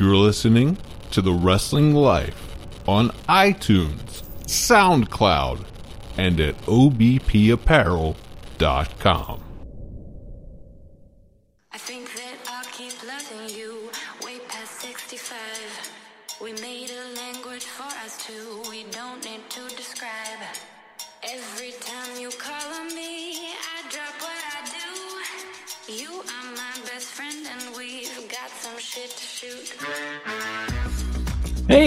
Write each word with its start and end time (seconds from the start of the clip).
You're 0.00 0.16
listening 0.16 0.78
to 1.10 1.20
The 1.20 1.34
Wrestling 1.34 1.94
Life 1.94 2.56
on 2.88 3.10
iTunes, 3.28 4.22
SoundCloud, 4.46 5.66
and 6.16 6.40
at 6.40 6.56
obpapparel.com. 6.62 9.49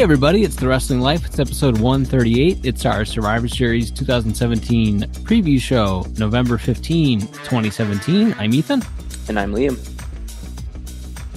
Hey 0.04 0.06
everybody, 0.06 0.44
it's 0.44 0.58
The 0.58 0.68
Wrestling 0.68 1.00
Life. 1.00 1.26
It's 1.26 1.40
episode 1.40 1.80
138. 1.80 2.66
It's 2.66 2.86
our 2.86 3.06
Survivor 3.06 3.48
Series 3.48 3.90
2017 3.90 5.04
preview 5.24 5.58
show, 5.58 6.06
November 6.18 6.58
15, 6.58 7.22
2017. 7.22 8.36
I'm 8.38 8.54
Ethan, 8.54 8.84
And 9.30 9.40
I'm 9.40 9.54
Liam. 9.54 9.78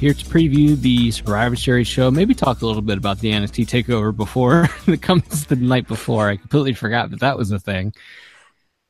here 0.00 0.12
to 0.12 0.24
preview 0.24 0.76
the 0.76 1.12
Survivor 1.12 1.54
Series 1.54 1.86
show. 1.86 2.10
Maybe 2.10 2.34
talk 2.34 2.60
a 2.60 2.66
little 2.66 2.82
bit 2.82 2.98
about 2.98 3.20
the 3.20 3.30
NXT 3.30 3.68
takeover 3.68 4.14
before 4.14 4.68
it 4.88 5.00
comes 5.00 5.46
the 5.46 5.54
night 5.54 5.86
before. 5.86 6.28
I 6.28 6.36
completely 6.36 6.74
forgot 6.74 7.10
that 7.10 7.20
that 7.20 7.38
was 7.38 7.52
a 7.52 7.60
thing. 7.60 7.94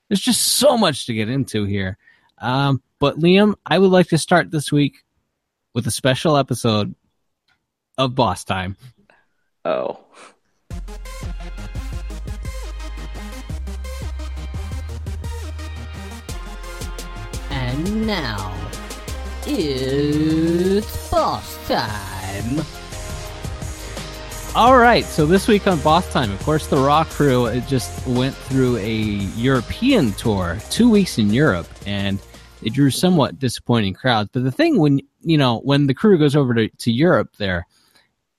There's 0.08 0.22
just 0.22 0.40
so 0.40 0.78
much 0.78 1.04
to 1.04 1.12
get 1.12 1.28
into 1.28 1.66
here. 1.66 1.98
Um, 2.38 2.82
but 2.98 3.18
Liam, 3.18 3.56
I 3.66 3.78
would 3.78 3.90
like 3.90 4.08
to 4.08 4.16
start 4.16 4.50
this 4.50 4.72
week 4.72 5.05
with 5.74 5.86
a 5.86 5.90
special 5.90 6.38
episode 6.38 6.94
of 7.98 8.14
Boss 8.14 8.42
Time. 8.42 8.78
Oh. 9.69 9.98
And 17.50 18.06
now, 18.06 18.55
it's 19.45 21.11
boss 21.11 21.67
time. 21.67 22.64
All 24.55 24.78
right, 24.78 25.05
so 25.05 25.27
this 25.27 25.48
week 25.48 25.67
on 25.67 25.80
Boss 25.80 26.12
Time, 26.12 26.30
of 26.30 26.41
course, 26.45 26.69
the 26.69 26.77
Raw 26.77 27.03
crew 27.03 27.47
it 27.47 27.67
just 27.67 28.06
went 28.06 28.36
through 28.36 28.77
a 28.77 28.92
European 29.34 30.12
tour, 30.12 30.58
two 30.70 30.89
weeks 30.89 31.19
in 31.19 31.30
Europe, 31.30 31.67
and 31.84 32.20
it 32.62 32.73
drew 32.73 32.91
somewhat 32.91 33.41
disappointing 33.41 33.95
crowds. 33.95 34.30
But 34.33 34.45
the 34.45 34.53
thing 34.53 34.78
when 34.78 35.01
you 35.23 35.36
know 35.36 35.58
when 35.58 35.89
the 35.89 35.95
crew 35.95 36.19
goes 36.19 36.36
over 36.36 36.55
to, 36.55 36.69
to 36.69 36.92
Europe, 36.92 37.34
there 37.39 37.67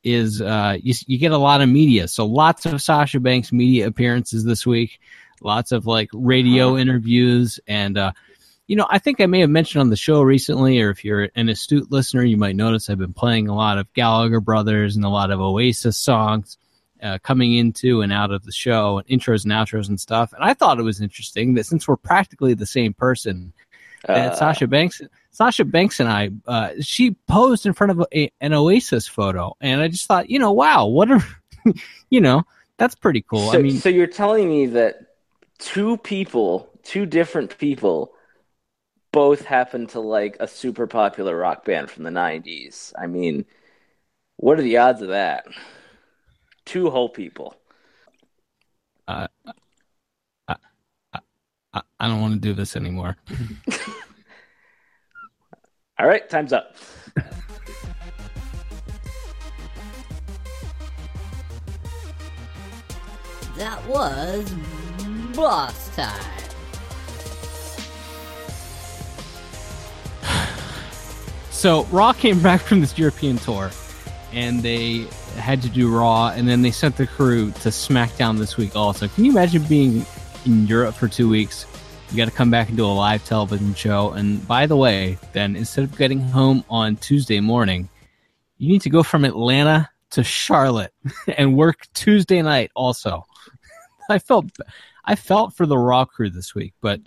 is 0.04 0.42
uh, 0.42 0.78
you 0.82 0.94
you 1.08 1.18
get 1.18 1.32
a 1.32 1.38
lot 1.38 1.62
of 1.62 1.70
media, 1.70 2.08
so 2.08 2.26
lots 2.26 2.66
of 2.66 2.82
Sasha 2.82 3.20
Banks 3.20 3.52
media 3.52 3.88
appearances 3.88 4.44
this 4.44 4.66
week, 4.66 5.00
lots 5.42 5.72
of 5.72 5.86
like 5.86 6.10
radio 6.14 6.78
interviews, 6.78 7.60
and 7.68 7.98
uh, 7.98 8.12
you 8.68 8.76
know, 8.76 8.88
I 8.90 9.00
think 9.00 9.22
I 9.22 9.26
may 9.26 9.40
have 9.40 9.50
mentioned 9.50 9.82
on 9.82 9.90
the 9.90 9.96
show 9.96 10.22
recently, 10.22 10.80
or 10.82 10.90
if 10.90 11.06
you're 11.06 11.30
an 11.36 11.50
astute 11.50 11.90
listener, 11.90 12.24
you 12.24 12.38
might 12.38 12.56
notice 12.56 12.90
I've 12.90 12.98
been 12.98 13.14
playing 13.14 13.48
a 13.48 13.56
lot 13.56 13.78
of 13.78 13.92
Gallagher 13.94 14.42
Brothers 14.42 14.98
and 14.98 15.06
a 15.06 15.10
lot 15.10 15.32
of 15.32 15.40
Oasis 15.40 15.98
songs 15.98 16.58
uh, 17.02 17.18
coming 17.24 17.56
into 17.56 18.02
and 18.02 18.12
out 18.12 18.32
of 18.32 18.44
the 18.44 18.52
show, 18.52 18.98
and 18.98 19.08
intros 19.08 19.46
and 19.46 19.54
outros 19.54 19.88
and 19.88 20.00
stuff. 20.00 20.34
And 20.34 20.44
I 20.44 20.54
thought 20.54 20.80
it 20.80 20.84
was 20.84 21.02
interesting 21.02 21.54
that 21.54 21.66
since 21.66 21.88
we're 21.88 21.96
practically 21.96 22.54
the 22.54 22.66
same 22.66 22.94
person, 22.94 23.54
that 24.06 24.34
Uh, 24.34 24.36
Sasha 24.36 24.68
Banks, 24.68 25.02
Sasha 25.32 25.66
Banks 25.66 26.00
and 26.00 26.10
I, 26.10 26.32
uh, 26.48 26.70
she 26.82 27.12
posed 27.28 27.66
in 27.66 27.74
front 27.74 27.92
of 27.92 28.06
a, 28.14 28.32
an 28.42 28.54
Oasis 28.54 29.08
photo, 29.08 29.56
and 29.62 29.82
I 29.82 29.88
just 29.88 30.06
thought, 30.08 30.30
you 30.30 30.40
know, 30.40 30.52
wow, 30.52 30.86
what 30.86 31.12
a, 31.12 31.24
you 32.10 32.22
know, 32.22 32.44
that's 32.78 32.96
pretty 32.96 33.22
cool. 33.22 33.52
So, 33.52 33.60
I 33.60 33.62
mean, 33.62 33.78
so 33.78 33.90
you're 33.90 34.08
telling 34.08 34.48
me 34.48 34.68
that 34.68 35.08
two 35.58 35.98
people, 35.98 36.70
two 36.84 37.06
different 37.06 37.58
people, 37.58 38.14
both 39.12 39.46
happen 39.46 39.88
to 39.88 40.00
like 40.00 40.38
a 40.40 40.48
super 40.48 40.88
popular 40.88 41.36
rock 41.36 41.66
band 41.66 41.90
from 41.90 42.04
the 42.04 42.10
90s. 42.12 42.94
I 42.98 43.08
mean, 43.08 43.46
what 44.36 44.60
are 44.60 44.64
the 44.64 44.78
odds 44.78 45.02
of 45.02 45.10
that? 45.10 45.46
Two 46.66 46.90
whole 46.90 47.10
people. 47.10 47.56
I, 51.78 52.06
I 52.06 52.08
don't 52.08 52.22
want 52.22 52.34
to 52.34 52.40
do 52.40 52.54
this 52.54 52.76
anymore. 52.76 53.18
All 56.00 56.08
right, 56.08 56.30
time's 56.30 56.54
up. 56.54 56.76
That 63.58 63.86
was 63.88 64.54
boss 65.36 65.96
time. 65.96 66.34
So 71.50 71.86
Raw 71.86 72.14
came 72.14 72.40
back 72.44 72.62
from 72.62 72.82
this 72.82 73.00
European 73.00 73.40
tour, 73.40 73.72
and 74.32 74.62
they 74.62 75.08
had 75.38 75.64
to 75.64 75.70
do 75.70 75.92
Raw, 75.92 76.28
and 76.28 76.48
then 76.48 76.62
they 76.62 76.70
sent 76.70 76.98
the 76.98 77.08
crew 77.08 77.50
to 77.50 77.70
SmackDown 77.70 78.38
this 78.38 78.58
week. 78.58 78.76
Also, 78.76 79.08
can 79.08 79.26
you 79.26 79.32
imagine 79.32 79.64
being 79.64 80.06
in 80.48 80.66
Europe 80.66 80.96
for 80.96 81.08
two 81.08 81.30
weeks? 81.30 81.66
You 82.10 82.18
got 82.18 82.26
to 82.26 82.32
come 82.32 82.50
back 82.50 82.70
and 82.70 82.78
do 82.78 82.86
a 82.86 82.88
live 82.88 83.24
television 83.26 83.76
show. 83.76 84.12
And 84.12 84.46
by 84.48 84.66
the 84.66 84.78
way, 84.78 85.18
then 85.34 85.56
instead 85.56 85.84
of 85.84 85.98
getting 85.98 86.22
home 86.22 86.64
on 86.70 86.96
Tuesday 86.96 87.40
morning, 87.40 87.90
you 88.58 88.70
need 88.70 88.82
to 88.82 88.90
go 88.90 89.04
from 89.04 89.26
Atlanta 89.26 89.90
to 90.12 90.24
Charlotte 90.24 90.94
and 91.38 91.58
work 91.58 91.88
Tuesday 91.94 92.42
night. 92.42 92.72
Also, 92.76 93.26
I 94.10 94.20
felt 94.20 94.46
I 95.04 95.16
felt 95.16 95.54
for 95.54 95.66
the 95.66 95.78
Raw 95.78 96.06
crew 96.06 96.30
this 96.30 96.56
week, 96.56 96.74
but 96.82 97.02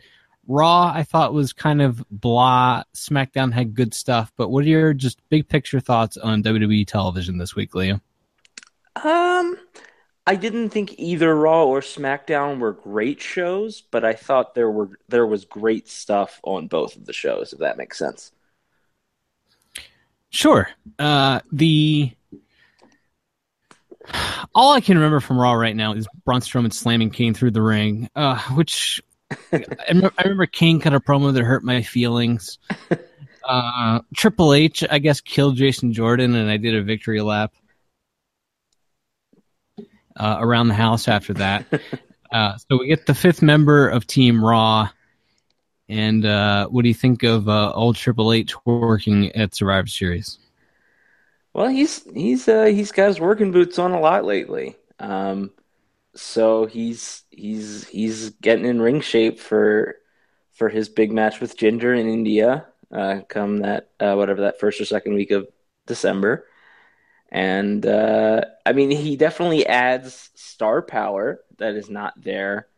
Raw 0.47 0.93
I 0.95 1.03
thought 1.03 1.33
was 1.33 1.53
kind 1.53 1.81
of 1.81 2.05
blah. 2.11 2.83
SmackDown 2.95 3.53
had 3.53 3.75
good 3.75 3.95
stuff, 3.95 4.33
but 4.37 4.50
what 4.50 4.65
are 4.65 4.69
your 4.69 4.93
just 4.93 5.19
big 5.31 5.49
picture 5.49 5.81
thoughts 5.81 6.17
on 6.19 6.43
WWE 6.43 6.87
television 6.87 7.39
this 7.39 7.56
week, 7.56 7.73
Liam? 7.73 8.00
Um, 9.03 9.56
I 10.26 10.36
didn't 10.36 10.70
think 10.70 10.94
either 10.98 11.34
Raw 11.34 11.64
or 11.64 11.81
SmackDown 11.81 12.58
were 12.58 12.72
great 12.72 13.20
shows, 13.20 13.81
but 13.81 14.04
I 14.04 14.12
thought 14.12 14.54
there 14.54 14.70
were 14.70 14.91
there 15.08 15.26
was 15.26 15.44
great 15.44 15.88
stuff 15.88 16.41
on 16.44 16.69
both 16.69 16.97
of 16.97 17.06
the 17.06 17.12
shows, 17.12 17.53
if 17.53 17.60
that 17.60 17.78
makes 17.78 17.98
sense. 17.98 18.32
Sure. 20.31 20.69
Uh, 20.98 21.41
the 21.50 22.12
all 24.54 24.72
I 24.72 24.81
can 24.81 24.97
remember 24.97 25.20
from 25.20 25.38
Raw 25.38 25.53
right 25.53 25.75
now 25.75 25.94
is 25.94 26.06
Braun 26.25 26.41
Strowman 26.41 26.72
slamming 26.72 27.10
Kane 27.10 27.34
through 27.34 27.52
the 27.52 27.62
ring, 27.62 28.08
uh, 28.14 28.38
which 28.54 29.02
I 29.52 29.64
remember, 29.88 30.47
Kane 30.47 30.81
cut 30.81 30.94
a 30.94 31.00
promo 31.00 31.32
that 31.32 31.42
hurt 31.44 31.64
my 31.64 31.82
feelings. 31.82 32.58
Uh, 33.42 34.00
Triple 34.14 34.52
H, 34.52 34.84
I 34.88 34.98
guess, 34.98 35.20
killed 35.20 35.56
Jason 35.56 35.92
Jordan, 35.92 36.37
and 36.37 36.50
I 36.50 36.58
did 36.58 36.76
a 36.76 36.82
victory 36.82 37.20
lap 37.20 37.52
uh, 40.20 40.36
around 40.38 40.69
the 40.69 40.75
house 40.75 41.08
after 41.08 41.34
that. 41.34 41.66
uh, 42.32 42.56
so 42.56 42.78
we 42.78 42.86
get 42.86 43.06
the 43.06 43.14
fifth 43.14 43.41
member 43.42 43.88
of 43.88 44.06
Team 44.06 44.44
Raw. 44.44 44.91
And 45.88 46.25
uh, 46.25 46.69
what 46.69 46.82
do 46.82 46.88
you 46.88 46.94
think 46.94 47.25
of 47.25 47.48
uh, 47.48 47.72
old 47.72 47.97
Triple 47.97 48.32
H 48.32 48.54
working 48.64 49.32
at 49.32 49.54
Survivor 49.54 49.88
Series? 49.88 50.38
Well, 51.53 51.69
he's 51.69 52.04
he's 52.14 52.47
uh, 52.47 52.66
he's 52.66 52.92
got 52.92 53.08
his 53.08 53.19
working 53.19 53.50
boots 53.50 53.78
on 53.78 53.91
a 53.91 53.98
lot 53.98 54.25
lately. 54.25 54.76
Um, 55.00 55.50
so 56.14 56.66
he's 56.66 57.25
he's 57.31 57.88
he's 57.88 58.31
getting 58.31 58.66
in 58.66 58.81
ring 58.81 59.00
shape 59.00 59.41
for 59.41 59.97
for 60.52 60.69
his 60.69 60.88
big 60.88 61.11
match 61.11 61.40
with 61.40 61.56
Jinder 61.56 61.99
in 61.99 62.08
India. 62.08 62.66
Uh, 62.93 63.23
come 63.28 63.58
that 63.61 63.90
uh, 63.99 64.14
whatever 64.14 64.43
that 64.43 64.61
first 64.61 64.81
or 64.81 64.84
second 64.84 65.14
week 65.14 65.32
of 65.32 65.49
December, 65.87 66.46
and 67.31 67.85
uh, 67.87 68.43
I 68.67 68.73
mean 68.73 68.91
he 68.91 69.17
definitely 69.17 69.67
adds 69.67 70.31
star 70.35 70.82
power 70.82 71.41
that 71.59 71.75
is 71.75 71.91
not 71.91 72.15
there 72.21 72.69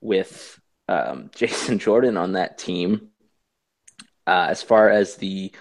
with 0.00 0.60
um, 0.88 1.30
Jason 1.36 1.78
Jordan 1.78 2.16
on 2.16 2.32
that 2.32 2.58
team. 2.58 3.10
Uh, 4.26 4.48
as 4.50 4.62
far 4.62 4.90
as 4.90 5.16
the 5.16 5.52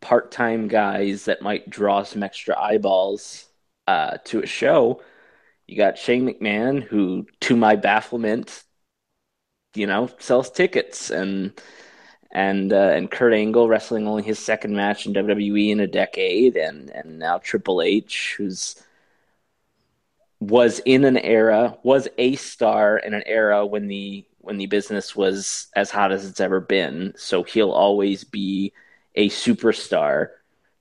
part-time 0.00 0.68
guys 0.68 1.24
that 1.26 1.42
might 1.42 1.70
draw 1.70 2.02
some 2.02 2.22
extra 2.22 2.58
eyeballs 2.58 3.46
uh, 3.86 4.18
to 4.24 4.42
a 4.42 4.46
show. 4.46 5.02
You 5.66 5.76
got 5.76 5.98
Shane 5.98 6.26
McMahon, 6.26 6.82
who, 6.82 7.26
to 7.42 7.56
my 7.56 7.76
bafflement, 7.76 8.64
you 9.74 9.86
know, 9.86 10.10
sells 10.18 10.50
tickets, 10.50 11.10
and 11.10 11.52
and 12.32 12.72
uh, 12.72 12.76
and 12.94 13.10
Kurt 13.10 13.32
Angle 13.32 13.68
wrestling 13.68 14.06
only 14.06 14.22
his 14.22 14.38
second 14.38 14.74
match 14.76 15.06
in 15.06 15.12
WWE 15.14 15.70
in 15.70 15.80
a 15.80 15.86
decade, 15.86 16.56
and 16.56 16.90
and 16.90 17.18
now 17.18 17.38
Triple 17.38 17.82
H, 17.82 18.34
who's 18.38 18.76
was 20.40 20.80
in 20.86 21.04
an 21.04 21.18
era, 21.18 21.76
was 21.82 22.08
a 22.18 22.34
star 22.36 22.98
in 22.98 23.14
an 23.14 23.22
era 23.26 23.66
when 23.66 23.88
the 23.88 24.24
when 24.38 24.56
the 24.58 24.66
business 24.66 25.14
was 25.14 25.68
as 25.76 25.90
hot 25.90 26.12
as 26.12 26.24
it's 26.24 26.40
ever 26.40 26.60
been. 26.60 27.12
So 27.16 27.42
he'll 27.42 27.72
always 27.72 28.24
be 28.24 28.72
a 29.14 29.28
superstar 29.28 30.30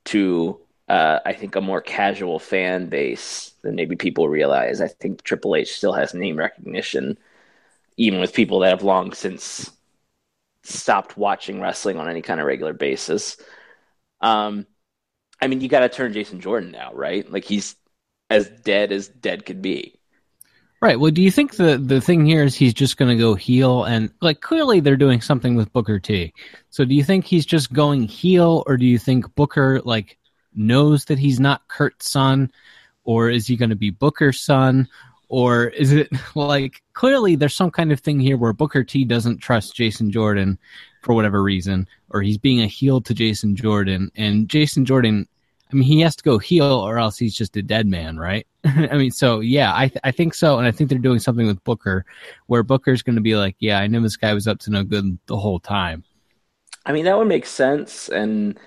to 0.05 0.59
uh, 0.89 1.19
I 1.23 1.33
think, 1.33 1.55
a 1.55 1.61
more 1.61 1.81
casual 1.81 2.39
fan 2.39 2.87
base 2.87 3.53
than 3.61 3.75
maybe 3.75 3.95
people 3.95 4.27
realize. 4.27 4.81
I 4.81 4.87
think 4.87 5.23
Triple 5.23 5.55
H 5.55 5.73
still 5.77 5.93
has 5.93 6.13
name 6.15 6.35
recognition, 6.37 7.17
even 7.97 8.19
with 8.19 8.33
people 8.33 8.59
that 8.59 8.69
have 8.69 8.83
long 8.83 9.13
since 9.13 9.71
stopped 10.69 11.17
watching 11.17 11.59
wrestling 11.59 11.97
on 11.97 12.09
any 12.09 12.21
kind 12.21 12.39
of 12.39 12.45
regular 12.45 12.73
basis. 12.73 13.37
Um, 14.21 14.65
I 15.41 15.47
mean, 15.47 15.61
you 15.61 15.69
got 15.69 15.81
to 15.81 15.89
turn 15.89 16.13
Jason 16.13 16.41
Jordan 16.41 16.71
now, 16.71 16.93
right? 16.93 17.29
Like 17.29 17.45
he's 17.45 17.75
as 18.29 18.49
dead 18.49 18.91
as 18.91 19.07
dead 19.07 19.45
could 19.45 19.61
be. 19.61 19.95
Right. 20.81 20.97
Well, 20.97 21.11
do 21.11 21.21
you 21.21 21.31
think 21.31 21.55
the 21.55 21.77
the 21.77 21.99
thing 21.99 22.25
here 22.25 22.43
is 22.43 22.55
he's 22.55 22.73
just 22.73 22.95
going 22.95 23.09
to 23.09 23.21
go 23.21 23.35
heel 23.35 23.83
and 23.83 24.11
like 24.21 24.39
clearly 24.39 24.79
they're 24.79 24.95
doing 24.95 25.19
something 25.19 25.55
with 25.55 25.73
Booker 25.73 25.99
T. 25.99 26.33
So 26.69 26.85
do 26.85 26.95
you 26.95 27.03
think 27.03 27.25
he's 27.25 27.45
just 27.45 27.73
going 27.73 28.03
heel 28.03 28.63
or 28.65 28.77
do 28.77 28.85
you 28.85 28.97
think 28.97 29.35
Booker 29.35 29.81
like 29.83 30.17
knows 30.53 31.05
that 31.05 31.19
he's 31.19 31.39
not 31.39 31.67
Kurt's 31.67 32.09
son 32.09 32.49
or 33.03 33.29
is 33.29 33.45
he 33.45 33.57
going 33.57 33.71
to 33.71 33.75
be 33.75 33.89
Booker's 33.89 34.39
son 34.39 34.87
or 35.29 35.67
is 35.67 35.93
it 35.93 36.09
like 36.35 36.83
clearly 36.93 37.35
there's 37.35 37.55
some 37.55 37.71
kind 37.71 37.91
of 37.91 37.99
thing 37.99 38.19
here 38.19 38.37
where 38.37 38.53
Booker 38.53 38.83
T 38.83 39.05
doesn't 39.05 39.37
trust 39.37 39.75
Jason 39.75 40.11
Jordan 40.11 40.57
for 41.01 41.15
whatever 41.15 41.41
reason 41.41 41.87
or 42.09 42.21
he's 42.21 42.37
being 42.37 42.61
a 42.61 42.67
heel 42.67 42.99
to 43.01 43.13
Jason 43.13 43.55
Jordan 43.55 44.11
and 44.15 44.49
Jason 44.49 44.85
Jordan 44.85 45.27
I 45.71 45.75
mean, 45.75 45.83
he 45.83 46.01
has 46.01 46.15
to 46.15 46.23
go 46.23 46.39
heel 46.39 46.65
or 46.65 46.97
else 46.97 47.17
he's 47.17 47.35
just 47.35 47.55
a 47.55 47.61
dead 47.61 47.85
man, 47.85 48.17
right? 48.17 48.47
I 48.65 48.97
mean, 48.97 49.11
so 49.11 49.39
yeah, 49.39 49.71
I 49.75 49.87
th- 49.87 49.99
I 50.03 50.11
think 50.11 50.33
so, 50.33 50.57
and 50.57 50.67
I 50.67 50.71
think 50.71 50.89
they're 50.89 50.99
doing 50.99 51.19
something 51.19 51.45
with 51.45 51.63
Booker, 51.63 52.05
where 52.47 52.63
Booker's 52.63 53.03
going 53.03 53.15
to 53.15 53.21
be 53.21 53.35
like, 53.35 53.55
yeah, 53.59 53.79
I 53.79 53.87
knew 53.87 54.01
this 54.01 54.17
guy 54.17 54.33
was 54.33 54.47
up 54.47 54.59
to 54.61 54.71
no 54.71 54.83
good 54.83 55.17
the 55.27 55.37
whole 55.37 55.59
time. 55.59 56.03
I 56.85 56.91
mean, 56.91 57.05
that 57.05 57.17
would 57.17 57.27
make 57.27 57.45
sense, 57.45 58.09
and 58.09 58.59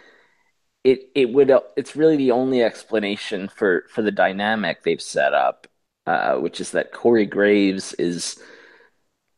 it 0.84 1.10
it 1.14 1.30
would 1.30 1.52
it's 1.76 1.96
really 1.96 2.16
the 2.16 2.30
only 2.30 2.62
explanation 2.62 3.48
for 3.48 3.84
for 3.88 4.02
the 4.02 4.12
dynamic 4.12 4.82
they've 4.82 5.02
set 5.02 5.34
up, 5.34 5.66
uh, 6.06 6.36
which 6.36 6.60
is 6.60 6.72
that 6.72 6.92
Corey 6.92 7.26
Graves 7.26 7.94
is 7.94 8.38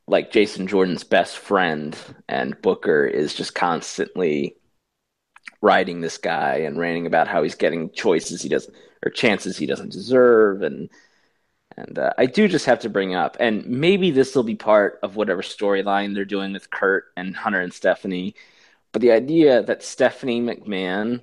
like 0.06 0.32
Jason 0.32 0.66
Jordan's 0.66 1.04
best 1.04 1.38
friend, 1.38 1.96
and 2.28 2.60
Booker 2.60 3.06
is 3.06 3.34
just 3.34 3.54
constantly 3.54 4.56
riding 5.64 6.00
this 6.00 6.18
guy 6.18 6.56
and 6.56 6.78
ranting 6.78 7.06
about 7.06 7.26
how 7.26 7.42
he's 7.42 7.54
getting 7.54 7.90
choices 7.90 8.42
he 8.42 8.48
doesn't 8.48 8.74
or 9.04 9.10
chances 9.10 9.56
he 9.56 9.66
doesn't 9.66 9.92
deserve 9.92 10.62
and 10.62 10.90
and 11.76 11.98
uh, 11.98 12.12
I 12.18 12.26
do 12.26 12.46
just 12.46 12.66
have 12.66 12.80
to 12.80 12.90
bring 12.90 13.14
up 13.14 13.36
and 13.40 13.64
maybe 13.66 14.10
this 14.10 14.34
will 14.34 14.42
be 14.42 14.54
part 14.54 14.98
of 15.02 15.16
whatever 15.16 15.42
storyline 15.42 16.14
they're 16.14 16.26
doing 16.26 16.52
with 16.52 16.70
Kurt 16.70 17.06
and 17.16 17.34
Hunter 17.34 17.60
and 17.60 17.72
Stephanie 17.72 18.34
but 18.92 19.00
the 19.00 19.12
idea 19.12 19.62
that 19.62 19.82
Stephanie 19.82 20.42
McMahon 20.42 21.22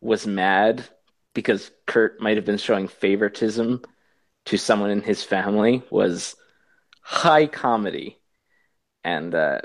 was 0.00 0.26
mad 0.26 0.84
because 1.32 1.70
Kurt 1.86 2.20
might 2.20 2.36
have 2.36 2.44
been 2.44 2.58
showing 2.58 2.88
favoritism 2.88 3.82
to 4.46 4.56
someone 4.56 4.90
in 4.90 5.02
his 5.02 5.22
family 5.22 5.82
was 5.90 6.36
high 7.02 7.46
comedy 7.46 8.18
and 9.04 9.34
uh, 9.34 9.60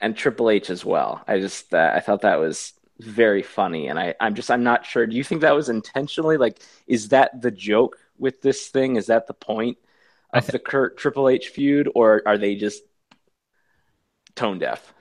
and 0.00 0.16
Triple 0.16 0.50
H 0.50 0.70
as 0.70 0.84
well. 0.84 1.22
I 1.26 1.38
just 1.38 1.72
uh, 1.74 1.92
I 1.94 2.00
thought 2.00 2.22
that 2.22 2.38
was 2.38 2.72
very 3.00 3.42
funny 3.42 3.86
and 3.86 3.96
I, 3.96 4.12
i'm 4.18 4.34
just 4.34 4.50
i'm 4.50 4.64
not 4.64 4.84
sure. 4.84 5.06
Do 5.06 5.16
you 5.16 5.22
think 5.22 5.42
that 5.42 5.54
was 5.54 5.68
intentionally 5.68 6.36
like 6.36 6.58
is 6.86 7.10
that 7.10 7.40
the 7.40 7.50
joke 7.50 7.96
with 8.18 8.42
this 8.42 8.68
thing? 8.68 8.96
Is 8.96 9.06
that 9.06 9.26
the 9.26 9.34
point 9.34 9.78
of 10.32 10.44
th- 10.44 10.52
the 10.52 10.58
kurt 10.58 10.98
triple 10.98 11.28
h 11.28 11.48
feud 11.48 11.88
or 11.94 12.22
are 12.26 12.38
they 12.38 12.56
just 12.56 12.82
tone 14.34 14.58
deaf? 14.58 14.92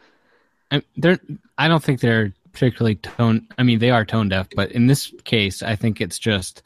I, 0.72 0.84
they're 0.98 1.20
i 1.58 1.68
don't 1.68 1.84
think 1.84 2.02
they're 2.02 2.34
particularly 2.52 2.96
tone 2.96 3.48
i 3.58 3.64
mean 3.64 3.80
they 3.80 3.92
are 3.92 4.04
tone 4.04 4.30
deaf 4.30 4.48
but 4.56 4.72
in 4.72 4.88
this 4.88 5.14
case 5.24 5.64
i 5.64 5.76
think 5.76 6.02
it's 6.02 6.20
just 6.20 6.62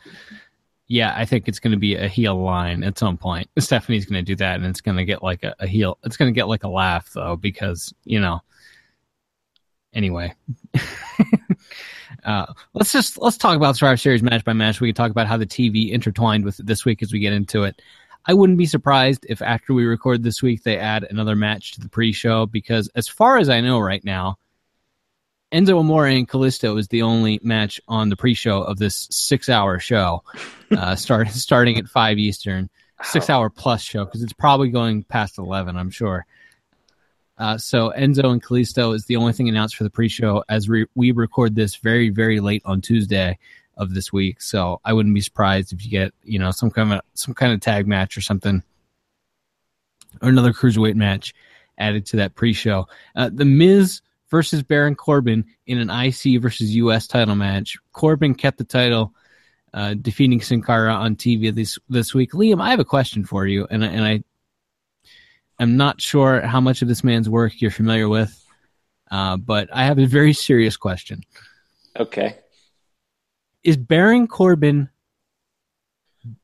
yeah 0.92 1.14
i 1.16 1.26
think 1.26 1.48
it's 1.48 1.60
going 1.60 1.72
to 1.72 1.78
be 1.78 1.96
a 1.96 2.08
heel 2.08 2.36
line 2.36 2.84
at 2.84 2.98
some 2.98 3.18
point 3.18 3.50
stephanie's 3.60 4.06
going 4.06 4.24
to 4.24 4.30
do 4.30 4.36
that 4.36 4.56
and 4.56 4.66
it's 4.66 4.82
going 4.82 4.98
to 4.98 5.06
get 5.06 5.24
like 5.24 5.44
a, 5.44 5.56
a 5.60 5.68
heel 5.68 5.98
it's 6.04 6.18
going 6.18 6.32
to 6.32 6.38
get 6.38 6.48
like 6.48 6.64
a 6.64 6.70
laugh 6.70 7.10
though 7.14 7.36
because 7.36 7.94
you 8.04 8.20
know 8.20 8.40
anyway 9.94 10.34
uh, 12.24 12.46
let's 12.74 12.92
just 12.92 13.18
let's 13.18 13.38
talk 13.38 13.56
about 13.56 13.76
Survivor 13.76 13.98
Series 13.98 14.24
match 14.24 14.44
by 14.44 14.54
match. 14.54 14.82
We 14.82 14.90
can 14.90 14.96
talk 14.96 15.12
about 15.12 15.28
how 15.28 15.38
the 15.38 15.46
TV 15.46 15.92
intertwined 15.92 16.46
with 16.46 16.58
this 16.58 16.86
week 16.86 17.02
as 17.02 17.12
we 17.12 17.20
get 17.20 17.34
into 17.34 17.64
it. 17.64 17.82
I 18.26 18.34
wouldn't 18.34 18.60
be 18.60 18.68
surprised 18.68 19.26
if 19.28 19.42
after 19.42 19.74
we 19.74 19.86
record 19.86 20.24
this 20.24 20.44
week 20.44 20.64
they 20.64 20.78
add 20.78 21.08
another 21.10 21.36
match 21.36 21.72
to 21.74 21.82
the 21.82 21.90
pre-show 21.90 22.46
because, 22.46 22.90
as 22.94 23.08
far 23.08 23.38
as 23.38 23.50
I 23.50 23.62
know 23.62 23.80
right 23.80 24.04
now, 24.04 24.38
Enzo 25.52 25.80
Amore 25.80 26.08
and 26.08 26.28
Kalisto 26.28 26.80
is 26.80 26.88
the 26.88 27.02
only 27.02 27.40
match 27.44 27.82
on 27.88 28.10
the 28.10 28.16
pre-show 28.16 28.62
of 28.62 28.78
this 28.78 29.08
six-hour 29.12 29.80
show, 29.80 30.24
uh, 30.72 30.96
start 30.96 31.28
starting 31.30 31.78
at 31.78 31.88
five 31.88 32.18
Eastern, 32.18 32.70
six-hour 33.04 33.50
plus 33.50 33.82
show 33.82 34.06
because 34.06 34.24
it's 34.24 34.34
probably 34.34 34.70
going 34.70 35.04
past 35.04 35.38
eleven. 35.38 35.76
I'm 35.76 35.90
sure. 35.90 36.26
Uh, 37.38 37.58
so 37.58 37.92
Enzo 37.98 38.32
and 38.32 38.42
Kalisto 38.42 38.96
is 38.96 39.06
the 39.06 39.16
only 39.16 39.34
thing 39.34 39.50
announced 39.50 39.76
for 39.76 39.84
the 39.84 39.90
pre-show 39.90 40.44
as 40.48 40.70
re- 40.70 40.86
we 40.94 41.12
record 41.12 41.56
this 41.56 41.76
very, 41.76 42.10
very 42.10 42.40
late 42.40 42.62
on 42.66 42.82
Tuesday 42.82 43.38
of 43.78 43.94
this 43.94 44.14
week. 44.14 44.42
So 44.42 44.80
I 44.86 44.94
wouldn't 44.94 45.16
be 45.16 45.22
surprised 45.22 45.74
if 45.74 45.84
you 45.84 45.90
get, 45.90 46.14
you 46.24 46.38
know, 46.38 46.52
some 46.52 46.70
kind 46.70 46.94
of 46.94 47.02
some 47.14 47.34
kind 47.34 47.52
of 47.52 47.60
tag 47.60 47.88
match 47.88 48.16
or 48.16 48.22
something, 48.22 48.64
or 50.22 50.30
another 50.30 50.54
cruiserweight 50.54 50.96
match 50.96 51.34
added 51.78 52.06
to 52.06 52.18
that 52.18 52.36
pre-show. 52.36 52.88
Uh, 53.16 53.30
the 53.34 53.44
Miz 53.46 54.02
versus 54.32 54.64
Baron 54.64 54.96
Corbin 54.96 55.46
in 55.68 55.78
an 55.78 55.90
IC 55.90 56.42
versus 56.42 56.74
US 56.76 57.06
title 57.06 57.36
match. 57.36 57.78
Corbin 57.92 58.34
kept 58.34 58.58
the 58.58 58.64
title. 58.64 59.14
Uh, 59.74 59.94
defeating 59.94 60.42
Sin 60.42 60.62
Cara 60.62 60.94
on 60.94 61.16
TV 61.16 61.54
this 61.54 61.80
this 61.88 62.14
week. 62.14 62.34
Liam, 62.34 62.62
I 62.62 62.72
have 62.72 62.82
a 62.82 62.86
question 62.86 63.24
for 63.24 63.46
you, 63.48 63.66
and 63.70 63.86
and 63.86 64.04
I 64.04 64.22
I'm 65.62 65.78
not 65.78 66.02
sure 66.02 66.42
how 66.42 66.60
much 66.60 66.82
of 66.82 66.88
this 66.88 67.04
man's 67.04 67.30
work 67.30 67.62
you're 67.62 67.72
familiar 67.72 68.10
with, 68.10 68.36
uh, 69.12 69.38
but 69.38 69.70
I 69.72 69.86
have 69.86 70.00
a 70.00 70.08
very 70.08 70.34
serious 70.34 70.76
question. 70.76 71.24
Okay. 71.98 72.36
Is 73.64 73.78
Baron 73.78 74.28
Corbin 74.28 74.90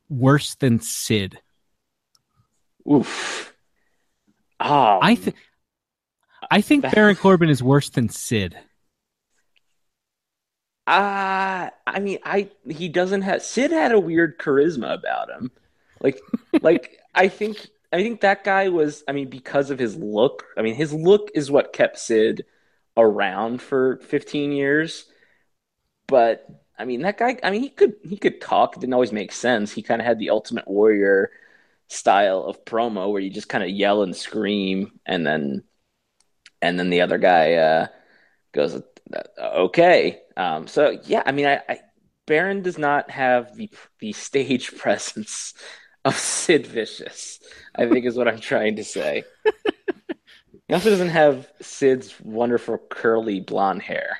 worse 0.08 0.54
than 0.56 0.80
Sid? 0.80 1.40
Oof. 2.90 3.54
Oh, 4.60 5.00
I 5.02 5.16
think 5.16 5.36
I 6.50 6.62
think 6.62 6.90
Baron 6.90 7.16
Corbin 7.16 7.50
is 7.50 7.62
worse 7.64 7.90
than 7.90 8.10
Sid. 8.10 8.58
Uh 10.86 11.70
I 11.86 12.00
mean, 12.00 12.20
I 12.24 12.50
he 12.70 12.88
doesn't 12.90 13.24
have 13.24 13.42
Sid 13.44 13.72
had 13.72 13.92
a 13.92 14.00
weird 14.00 14.38
charisma 14.40 14.94
about 14.94 15.30
him. 15.30 15.52
Like, 16.02 16.22
like 16.62 17.00
I 17.14 17.28
think 17.28 17.68
I 17.92 17.98
think 18.02 18.22
that 18.22 18.44
guy 18.44 18.70
was, 18.70 19.04
I 19.08 19.14
mean, 19.14 19.30
because 19.30 19.70
of 19.72 19.80
his 19.80 19.96
look. 19.96 20.46
I 20.58 20.62
mean, 20.62 20.76
his 20.76 20.94
look 20.94 21.32
is 21.36 21.50
what 21.52 21.74
kept 21.74 22.00
Sid 22.00 22.46
around 22.98 23.62
for 23.62 23.98
15 23.98 24.52
years. 24.52 25.06
But 26.08 26.48
I 26.78 26.86
mean, 26.86 27.02
that 27.02 27.18
guy, 27.18 27.38
I 27.44 27.52
mean, 27.52 27.62
he 27.62 27.70
could 27.70 27.96
he 28.04 28.18
could 28.18 28.42
talk. 28.42 28.76
It 28.76 28.82
didn't 28.82 28.94
always 28.94 29.12
make 29.12 29.32
sense. 29.32 29.72
He 29.74 29.82
kind 29.82 30.02
of 30.02 30.06
had 30.08 30.20
the 30.20 30.30
Ultimate 30.30 30.68
Warrior 30.68 31.32
style 31.88 32.44
of 32.44 32.66
promo 32.66 33.12
where 33.12 33.22
you 33.22 33.30
just 33.30 33.50
kind 33.50 33.64
of 33.64 33.70
yell 33.70 34.04
and 34.04 34.16
scream, 34.16 35.00
and 35.06 35.26
then 35.26 35.64
and 36.62 36.80
then 36.80 36.90
the 36.90 37.02
other 37.02 37.18
guy 37.18 37.54
uh, 37.54 37.88
goes, 38.54 38.82
"Okay." 39.40 40.20
Um, 40.36 40.68
so 40.68 40.98
yeah, 41.06 41.24
I 41.26 41.32
mean, 41.32 41.48
I, 41.48 41.62
I 41.68 41.80
Baron 42.26 42.62
does 42.62 42.78
not 42.78 43.10
have 43.10 43.56
the 43.56 43.70
the 44.00 44.14
stage 44.14 44.76
presence 44.78 45.54
of 46.06 46.16
Sid 46.16 46.68
Vicious, 46.68 47.40
I 47.76 47.88
think 47.88 48.06
is 48.06 48.16
what 48.16 48.28
I'm 48.28 48.40
trying 48.40 48.78
to 48.78 48.84
say. 48.84 49.24
he 50.68 50.74
also 50.74 50.90
doesn't 50.90 51.10
have 51.10 51.48
Sid's 51.62 52.16
wonderful 52.22 52.78
curly 52.90 53.40
blonde 53.40 53.82
hair. 53.82 54.20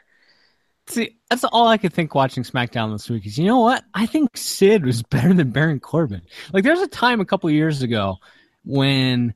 See, 0.88 1.18
that's 1.30 1.44
all 1.44 1.68
I 1.68 1.78
could 1.78 1.94
think 1.94 2.16
watching 2.16 2.44
SmackDown 2.44 2.94
this 2.94 3.10
week 3.10 3.26
is, 3.26 3.38
you 3.38 3.46
know 3.46 3.60
what? 3.60 3.84
I 3.94 4.06
think 4.06 4.38
Sid 4.38 4.86
was 4.86 5.04
better 5.10 5.34
than 5.34 5.52
Baron 5.52 5.80
Corbin. 5.80 6.22
Like, 6.54 6.64
there's 6.64 6.80
a 6.80 6.88
time 6.88 7.20
a 7.20 7.26
couple 7.26 7.50
years 7.50 7.82
ago 7.82 8.18
when 8.64 9.34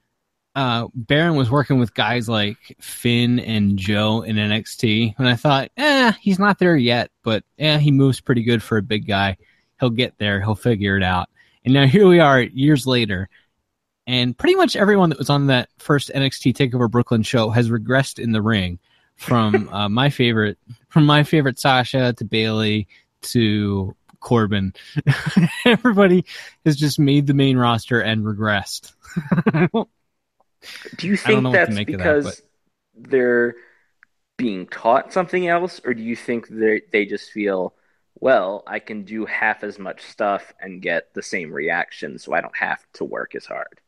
uh, 0.55 0.87
Baron 0.93 1.35
was 1.35 1.49
working 1.49 1.79
with 1.79 1.93
guys 1.93 2.27
like 2.27 2.57
Finn 2.79 3.39
and 3.39 3.77
Joe 3.77 4.21
in 4.21 4.35
NXT, 4.35 5.15
and 5.17 5.27
I 5.27 5.35
thought, 5.35 5.69
eh, 5.77 6.11
he's 6.19 6.39
not 6.39 6.59
there 6.59 6.75
yet, 6.75 7.09
but 7.23 7.43
eh, 7.57 7.77
he 7.77 7.91
moves 7.91 8.19
pretty 8.19 8.43
good 8.43 8.61
for 8.61 8.77
a 8.77 8.81
big 8.81 9.07
guy. 9.07 9.37
He'll 9.79 9.89
get 9.89 10.17
there. 10.17 10.41
He'll 10.41 10.55
figure 10.55 10.97
it 10.97 11.03
out. 11.03 11.29
And 11.63 11.73
now 11.73 11.87
here 11.87 12.07
we 12.07 12.19
are 12.19 12.41
years 12.41 12.85
later, 12.85 13.29
and 14.05 14.37
pretty 14.37 14.55
much 14.55 14.75
everyone 14.75 15.09
that 15.09 15.19
was 15.19 15.29
on 15.29 15.47
that 15.47 15.69
first 15.77 16.11
NXT 16.13 16.53
Takeover 16.53 16.89
Brooklyn 16.89 17.23
show 17.23 17.49
has 17.49 17.69
regressed 17.69 18.19
in 18.19 18.31
the 18.31 18.41
ring, 18.41 18.79
from 19.15 19.69
uh, 19.71 19.87
my 19.87 20.09
favorite, 20.09 20.57
from 20.89 21.05
my 21.05 21.23
favorite 21.23 21.59
Sasha 21.59 22.13
to 22.13 22.25
Bayley 22.25 22.87
to 23.21 23.95
Corbin. 24.19 24.73
Everybody 25.65 26.25
has 26.65 26.75
just 26.75 26.99
made 26.99 27.27
the 27.27 27.33
main 27.33 27.57
roster 27.57 28.01
and 28.01 28.23
regressed. 28.23 28.91
do 30.97 31.07
you 31.07 31.17
think 31.17 31.51
that's 31.51 31.77
because 31.83 32.25
that, 32.25 32.41
they're 33.09 33.55
being 34.37 34.67
taught 34.67 35.13
something 35.13 35.47
else, 35.47 35.81
or 35.83 35.93
do 35.93 36.03
you 36.03 36.15
think 36.15 36.47
they 36.49 36.81
they 36.91 37.05
just 37.05 37.31
feel 37.31 37.73
well, 38.21 38.63
I 38.67 38.79
can 38.79 39.03
do 39.03 39.25
half 39.25 39.63
as 39.63 39.79
much 39.79 40.03
stuff 40.03 40.53
and 40.59 40.81
get 40.81 41.13
the 41.13 41.23
same 41.23 41.51
reaction, 41.51 42.19
so 42.19 42.33
I 42.33 42.41
don't 42.41 42.55
have 42.55 42.79
to 42.93 43.03
work 43.03 43.35
as 43.35 43.45
hard. 43.45 43.79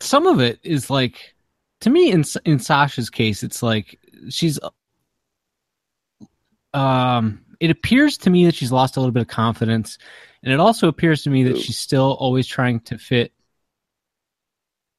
Some 0.00 0.26
of 0.26 0.40
it 0.40 0.58
is 0.62 0.88
like, 0.88 1.34
to 1.80 1.90
me, 1.90 2.10
in 2.10 2.24
in 2.44 2.58
Sasha's 2.58 3.10
case, 3.10 3.42
it's 3.42 3.62
like 3.62 3.98
she's. 4.30 4.58
Um, 6.74 7.44
it 7.60 7.70
appears 7.70 8.16
to 8.18 8.30
me 8.30 8.46
that 8.46 8.54
she's 8.54 8.72
lost 8.72 8.96
a 8.96 9.00
little 9.00 9.12
bit 9.12 9.20
of 9.20 9.28
confidence, 9.28 9.98
and 10.42 10.52
it 10.52 10.58
also 10.58 10.88
appears 10.88 11.22
to 11.24 11.30
me 11.30 11.44
that 11.44 11.56
Ooh. 11.56 11.60
she's 11.60 11.78
still 11.78 12.16
always 12.18 12.46
trying 12.46 12.80
to 12.80 12.98
fit 12.98 13.32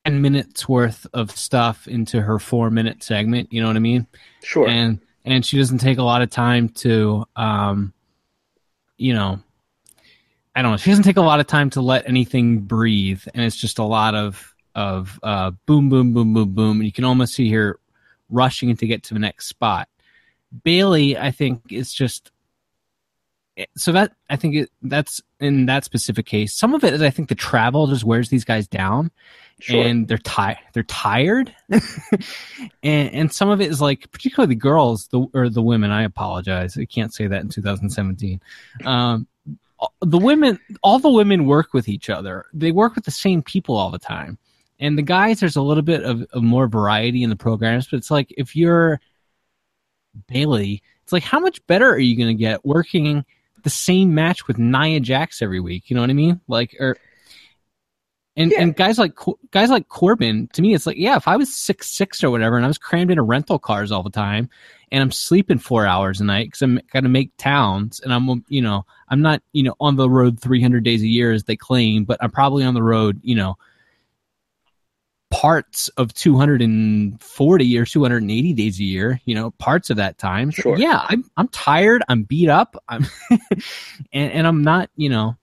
10 0.05 0.21
minutes 0.21 0.67
worth 0.67 1.07
of 1.13 1.31
stuff 1.31 1.87
into 1.87 2.21
her 2.21 2.39
four 2.39 2.69
minute 2.69 3.03
segment. 3.03 3.51
You 3.51 3.61
know 3.61 3.67
what 3.67 3.77
I 3.77 3.79
mean? 3.79 4.07
Sure. 4.41 4.67
and 4.67 4.99
and 5.25 5.45
she 5.45 5.57
doesn't 5.57 5.77
take 5.77 5.97
a 5.97 6.03
lot 6.03 6.21
of 6.21 6.29
time 6.29 6.69
to 6.69 7.25
um 7.35 7.93
you 8.97 9.13
know 9.13 9.39
i 10.55 10.61
don't 10.61 10.71
know 10.71 10.77
she 10.77 10.89
doesn't 10.89 11.03
take 11.03 11.17
a 11.17 11.21
lot 11.21 11.39
of 11.39 11.47
time 11.47 11.69
to 11.69 11.81
let 11.81 12.07
anything 12.07 12.59
breathe 12.59 13.21
and 13.33 13.43
it's 13.43 13.55
just 13.55 13.79
a 13.79 13.83
lot 13.83 14.15
of 14.15 14.53
of 14.75 15.17
uh 15.23 15.51
boom 15.65 15.89
boom 15.89 16.13
boom 16.13 16.33
boom 16.33 16.53
boom 16.53 16.77
and 16.77 16.85
you 16.85 16.91
can 16.91 17.05
almost 17.05 17.33
see 17.33 17.49
her 17.51 17.79
rushing 18.29 18.75
to 18.75 18.87
get 18.87 19.03
to 19.03 19.13
the 19.13 19.19
next 19.19 19.47
spot 19.47 19.87
bayley 20.63 21.17
i 21.17 21.31
think 21.31 21.61
is 21.71 21.93
just 21.93 22.31
so 23.77 23.91
that 23.91 24.13
i 24.29 24.35
think 24.35 24.55
it, 24.55 24.69
that's 24.81 25.21
in 25.39 25.67
that 25.67 25.83
specific 25.83 26.25
case 26.25 26.53
some 26.53 26.73
of 26.73 26.83
it 26.83 26.93
is 26.93 27.01
i 27.01 27.09
think 27.09 27.29
the 27.29 27.35
travel 27.35 27.87
just 27.87 28.03
wears 28.03 28.29
these 28.29 28.45
guys 28.45 28.67
down 28.67 29.11
sure. 29.63 29.83
and 29.83 30.07
they're 30.07 30.17
tired. 30.17 30.59
They're 30.73 30.83
tired, 30.83 31.53
and 31.69 33.13
and 33.13 33.33
some 33.33 33.49
of 33.49 33.61
it 33.61 33.69
is 33.69 33.81
like, 33.81 34.11
particularly 34.11 34.53
the 34.53 34.59
girls, 34.59 35.07
the 35.07 35.25
or 35.33 35.49
the 35.49 35.61
women. 35.61 35.91
I 35.91 36.03
apologize, 36.03 36.77
I 36.77 36.85
can't 36.85 37.13
say 37.13 37.27
that 37.27 37.41
in 37.41 37.49
2017. 37.49 38.41
Um, 38.85 39.27
the 40.01 40.17
women, 40.17 40.59
all 40.81 40.99
the 40.99 41.09
women 41.09 41.45
work 41.45 41.73
with 41.73 41.89
each 41.89 42.09
other. 42.09 42.45
They 42.53 42.71
work 42.71 42.95
with 42.95 43.05
the 43.05 43.11
same 43.11 43.41
people 43.41 43.75
all 43.75 43.91
the 43.91 43.99
time, 43.99 44.37
and 44.79 44.97
the 44.97 45.03
guys, 45.03 45.39
there's 45.39 45.55
a 45.55 45.61
little 45.61 45.83
bit 45.83 46.03
of, 46.03 46.23
of 46.33 46.43
more 46.43 46.67
variety 46.67 47.23
in 47.23 47.29
the 47.29 47.35
programs. 47.35 47.87
But 47.87 47.97
it's 47.97 48.11
like 48.11 48.33
if 48.37 48.55
you're 48.55 48.99
Bayley, 50.27 50.81
it's 51.03 51.13
like 51.13 51.23
how 51.23 51.39
much 51.39 51.65
better 51.67 51.89
are 51.89 51.99
you 51.99 52.17
going 52.17 52.35
to 52.35 52.41
get 52.41 52.65
working 52.65 53.25
the 53.63 53.69
same 53.69 54.13
match 54.13 54.47
with 54.47 54.57
Nia 54.57 54.99
Jax 54.99 55.41
every 55.41 55.59
week? 55.59 55.89
You 55.89 55.95
know 55.95 56.01
what 56.01 56.09
I 56.09 56.13
mean? 56.13 56.41
Like 56.47 56.75
or 56.79 56.97
and 58.35 58.51
Yeah. 58.51 58.61
and 58.61 58.75
guys 58.75 58.97
like 58.97 59.13
guys 59.51 59.69
like 59.69 59.87
Corbin, 59.89 60.47
to 60.53 60.61
me, 60.61 60.73
it's 60.73 60.85
like 60.85 60.97
yeah, 60.97 61.15
if 61.15 61.27
I 61.27 61.37
was 61.37 61.53
six 61.53 61.89
six 61.89 62.23
or 62.23 62.31
whatever, 62.31 62.55
and 62.55 62.65
I 62.65 62.67
was 62.67 62.77
crammed 62.77 63.11
into 63.11 63.21
rental 63.23 63.59
cars 63.59 63.91
all 63.91 64.03
the 64.03 64.09
time, 64.09 64.49
and 64.91 65.03
I'm 65.03 65.11
sleeping 65.11 65.59
four 65.59 65.85
hours 65.85 66.19
a 66.19 66.23
night 66.23 66.47
because 66.47 66.61
I'm 66.61 66.79
to 66.93 67.01
make 67.03 67.31
towns, 67.37 67.99
and 67.99 68.13
I'm 68.13 68.43
you 68.47 68.61
know 68.61 68.85
I'm 69.09 69.21
not 69.21 69.41
you 69.51 69.63
know 69.63 69.75
on 69.79 69.95
the 69.97 70.09
road 70.09 70.39
300 70.39 70.83
days 70.83 71.03
a 71.03 71.07
year 71.07 71.31
as 71.31 71.43
they 71.43 71.55
claim, 71.55 72.05
but 72.05 72.17
I'm 72.23 72.31
probably 72.31 72.63
on 72.63 72.73
the 72.73 72.83
road 72.83 73.19
you 73.23 73.35
know 73.35 73.55
parts 75.33 75.87
of 75.97 76.13
240 76.13 77.77
or 77.79 77.85
280 77.85 78.53
days 78.53 78.79
a 78.79 78.83
year 78.83 79.19
you 79.25 79.33
know 79.33 79.49
parts 79.51 79.89
of 79.89 79.97
that 79.97 80.17
time 80.19 80.51
So, 80.51 80.61
Sure. 80.61 80.77
yeah 80.77 81.05
i'm 81.09 81.25
i'm 81.37 81.47
tired 81.47 82.03
i'm 82.07 82.23
beat 82.23 82.49
up 82.49 82.75
i'm 82.87 83.05
and, 84.13 84.31
and 84.31 84.47
i'm 84.47 84.63
not 84.63 84.89
you 84.95 85.09
know 85.09 85.35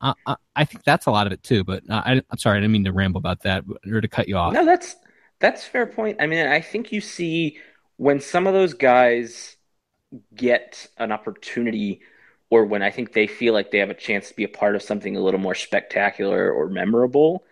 I, 0.00 0.14
I, 0.26 0.36
I 0.56 0.64
think 0.64 0.82
that's 0.84 1.04
a 1.06 1.10
lot 1.10 1.26
of 1.26 1.32
it 1.34 1.42
too 1.42 1.62
but 1.62 1.82
I, 1.90 2.22
i'm 2.30 2.38
sorry 2.38 2.56
i 2.56 2.60
didn't 2.60 2.72
mean 2.72 2.84
to 2.84 2.92
ramble 2.92 3.18
about 3.18 3.42
that 3.42 3.64
or 3.86 4.00
to 4.00 4.08
cut 4.08 4.28
you 4.28 4.36
off 4.38 4.54
No, 4.54 4.64
that's 4.64 4.96
that's 5.40 5.64
fair 5.66 5.86
point. 5.86 6.18
I 6.20 6.26
mean, 6.26 6.46
I 6.46 6.60
think 6.60 6.90
you 6.90 7.00
see 7.02 7.58
when 7.96 8.20
some 8.20 8.46
of 8.46 8.54
those 8.54 8.72
guys 8.72 9.56
get 10.34 10.86
an 10.96 11.12
opportunity 11.12 12.00
or 12.50 12.64
when 12.64 12.82
I 12.82 12.90
think 12.90 13.12
they 13.12 13.26
feel 13.26 13.52
like 13.52 13.70
they 13.70 13.78
have 13.78 13.90
a 13.90 13.94
chance 13.94 14.28
to 14.28 14.34
be 14.36 14.44
a 14.44 14.48
part 14.48 14.76
of 14.76 14.82
something 14.82 15.16
a 15.16 15.20
little 15.20 15.40
more 15.40 15.54
spectacular 15.54 16.50
or 16.52 16.68
memorable, 16.68 17.44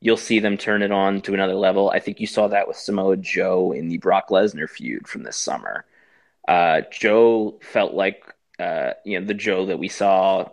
you'll 0.00 0.16
see 0.16 0.40
them 0.40 0.56
turn 0.56 0.82
it 0.82 0.92
on 0.92 1.20
to 1.22 1.34
another 1.34 1.54
level. 1.54 1.90
I 1.90 2.00
think 2.00 2.20
you 2.20 2.26
saw 2.26 2.48
that 2.48 2.68
with 2.68 2.76
Samoa 2.76 3.16
Joe 3.16 3.72
in 3.72 3.88
the 3.88 3.98
Brock 3.98 4.28
Lesnar 4.30 4.68
feud 4.68 5.06
from 5.06 5.22
this 5.22 5.36
summer. 5.36 5.84
Uh, 6.48 6.82
Joe 6.90 7.58
felt 7.62 7.94
like 7.94 8.24
uh, 8.58 8.92
you 9.04 9.20
know 9.20 9.26
the 9.26 9.34
Joe 9.34 9.66
that 9.66 9.78
we 9.78 9.88
saw 9.88 10.48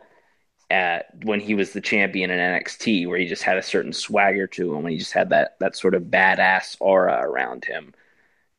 at 0.70 1.08
when 1.24 1.40
he 1.40 1.56
was 1.56 1.72
the 1.72 1.82
champion 1.82 2.30
in 2.30 2.40
NXT, 2.40 3.08
where 3.08 3.18
he 3.18 3.28
just 3.28 3.44
had 3.44 3.58
a 3.58 3.64
certain 3.64 3.94
swagger 3.94 4.48
to 4.48 4.76
him, 4.76 4.84
when 4.84 4.92
he 4.92 4.98
just 4.98 5.14
had 5.14 5.30
that 5.30 5.58
that 5.60 5.76
sort 5.76 5.96
of 5.96 6.04
badass 6.04 6.78
aura 6.80 7.20
around 7.22 7.66
him 7.66 7.94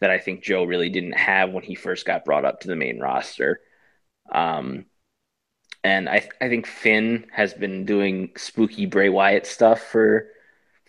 that 0.00 0.10
I 0.10 0.18
think 0.18 0.42
Joe 0.42 0.64
really 0.64 0.90
didn't 0.90 1.12
have 1.12 1.50
when 1.52 1.64
he 1.64 1.74
first 1.74 2.06
got 2.06 2.24
brought 2.24 2.44
up 2.44 2.60
to 2.60 2.68
the 2.68 2.76
main 2.76 3.00
roster. 3.00 3.60
Um, 4.30 4.86
and 5.84 6.08
I 6.08 6.28
I 6.40 6.48
think 6.48 6.66
Finn 6.66 7.26
has 7.32 7.54
been 7.54 7.84
doing 7.84 8.30
spooky 8.36 8.86
Bray 8.86 9.08
Wyatt 9.08 9.46
stuff 9.46 9.80
for 9.82 10.28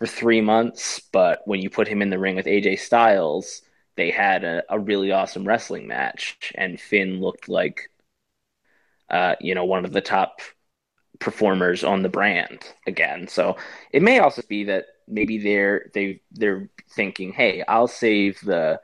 for 0.00 0.08
three 0.08 0.42
months, 0.42 1.00
but 1.12 1.42
when 1.46 1.62
you 1.62 1.70
put 1.70 1.88
him 1.88 2.02
in 2.02 2.10
the 2.10 2.18
ring 2.18 2.36
with 2.36 2.46
AJ 2.48 2.76
Styles, 2.76 3.62
they 3.96 4.10
had 4.10 4.44
a, 4.44 4.64
a 4.70 4.80
really 4.80 5.12
awesome 5.12 5.46
wrestling 5.46 5.88
match, 5.88 6.52
and 6.56 6.80
Finn 6.80 7.20
looked 7.20 7.48
like 7.48 7.90
uh, 9.10 9.34
you 9.40 9.54
know 9.54 9.64
one 9.64 9.84
of 9.84 9.92
the 9.92 10.00
top 10.00 10.40
performers 11.20 11.84
on 11.84 12.02
the 12.02 12.08
brand 12.08 12.60
again. 12.86 13.28
So 13.28 13.56
it 13.92 14.02
may 14.02 14.20
also 14.20 14.42
be 14.48 14.64
that 14.64 14.86
maybe 15.08 15.38
they're 15.38 15.90
they 15.94 16.22
they're 16.32 16.70
thinking, 16.90 17.32
hey, 17.32 17.64
I'll 17.68 17.88
save 17.88 18.40
the 18.42 18.80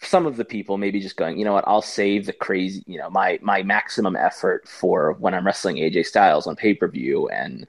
some 0.00 0.26
of 0.26 0.36
the 0.36 0.44
people 0.44 0.78
maybe 0.78 1.00
just 1.00 1.16
going, 1.16 1.38
you 1.38 1.44
know 1.44 1.52
what, 1.52 1.64
I'll 1.66 1.82
save 1.82 2.26
the 2.26 2.32
crazy, 2.32 2.82
you 2.86 2.98
know, 2.98 3.08
my 3.10 3.38
my 3.42 3.62
maximum 3.62 4.16
effort 4.16 4.68
for 4.68 5.12
when 5.14 5.34
I'm 5.34 5.46
wrestling 5.46 5.76
AJ 5.76 6.06
Styles 6.06 6.46
on 6.46 6.56
pay 6.56 6.74
per 6.74 6.88
view, 6.88 7.28
and 7.28 7.66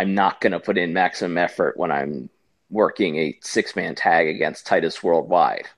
I'm 0.00 0.14
not 0.14 0.40
going 0.40 0.52
to 0.52 0.60
put 0.60 0.78
in 0.78 0.94
maximum 0.94 1.36
effort 1.36 1.76
when 1.76 1.92
I'm 1.92 2.30
working 2.70 3.16
a 3.16 3.38
six 3.42 3.76
man 3.76 3.94
tag 3.94 4.28
against 4.28 4.66
Titus 4.66 5.02
Worldwide. 5.02 5.68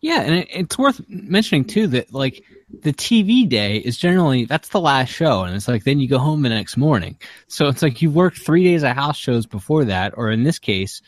Yeah, 0.00 0.22
and 0.22 0.34
it, 0.34 0.48
it's 0.50 0.76
worth 0.76 1.00
mentioning 1.08 1.64
too 1.64 1.86
that 1.88 2.12
like 2.12 2.42
the 2.80 2.92
TV 2.92 3.48
day 3.48 3.76
is 3.76 3.96
generally 3.96 4.46
that's 4.46 4.70
the 4.70 4.80
last 4.80 5.10
show, 5.10 5.44
and 5.44 5.54
it's 5.54 5.68
like 5.68 5.84
then 5.84 6.00
you 6.00 6.08
go 6.08 6.18
home 6.18 6.42
the 6.42 6.48
next 6.48 6.76
morning. 6.76 7.18
So 7.46 7.68
it's 7.68 7.82
like 7.82 8.02
you've 8.02 8.16
worked 8.16 8.38
three 8.38 8.64
days 8.64 8.82
of 8.82 8.96
house 8.96 9.16
shows 9.16 9.46
before 9.46 9.84
that, 9.84 10.14
or 10.16 10.32
in 10.32 10.42
this 10.42 10.58
case, 10.58 11.02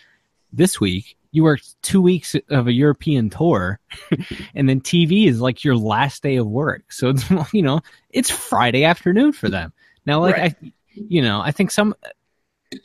this 0.53 0.81
week 0.81 1.17
you 1.33 1.43
worked 1.43 1.75
two 1.83 2.01
weeks 2.01 2.37
of 2.51 2.69
a 2.69 2.73
European 2.73 3.31
tour, 3.31 3.81
and 4.55 4.69
then 4.69 4.81
TV 4.81 5.27
is 5.27 5.41
like 5.41 5.65
your 5.65 5.77
last 5.77 6.23
day 6.23 6.37
of 6.37 6.47
work. 6.47 6.93
So 6.93 7.09
it's 7.09 7.29
you 7.53 7.63
know 7.63 7.81
it's 8.11 8.31
Friday 8.31 8.85
afternoon 8.85 9.33
for 9.33 9.49
them 9.49 9.73
now. 10.07 10.21
Like 10.21 10.37
Right. 10.37 10.57
I, 10.63 10.73
you 10.95 11.23
know, 11.23 11.41
I 11.41 11.51
think 11.51 11.71
some. 11.71 11.95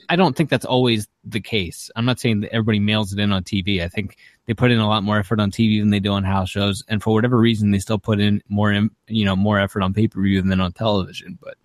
I 0.08 0.16
don't 0.16 0.36
think 0.36 0.52
that's 0.52 0.66
always 0.66 1.08
the 1.24 1.40
case. 1.40 1.90
I'm 1.96 2.06
not 2.06 2.20
saying 2.20 2.42
that 2.42 2.54
everybody 2.54 2.80
mails 2.80 3.12
it 3.12 3.20
in 3.20 3.32
on 3.32 3.44
TV. 3.44 3.82
I 3.82 3.88
think 3.88 4.18
they 4.46 4.54
put 4.54 4.70
in 4.70 4.78
a 4.80 4.88
lot 4.88 5.04
more 5.04 5.18
effort 5.18 5.40
on 5.40 5.50
TV 5.50 5.80
than 5.80 5.90
they 5.90 6.00
do 6.00 6.12
on 6.12 6.24
house 6.24 6.50
shows, 6.50 6.84
and 6.88 7.02
for 7.02 7.14
whatever 7.14 7.38
reason, 7.38 7.72
they 7.72 7.80
still 7.80 7.98
put 7.98 8.20
in 8.20 8.44
more, 8.50 8.72
you 9.08 9.26
know, 9.26 9.36
more 9.36 9.60
effort 9.60 9.82
on 9.82 9.94
pay 9.94 10.08
per 10.08 10.22
view 10.22 10.42
than 10.42 10.60
on 10.60 10.74
television. 10.74 11.40
But 11.42 11.56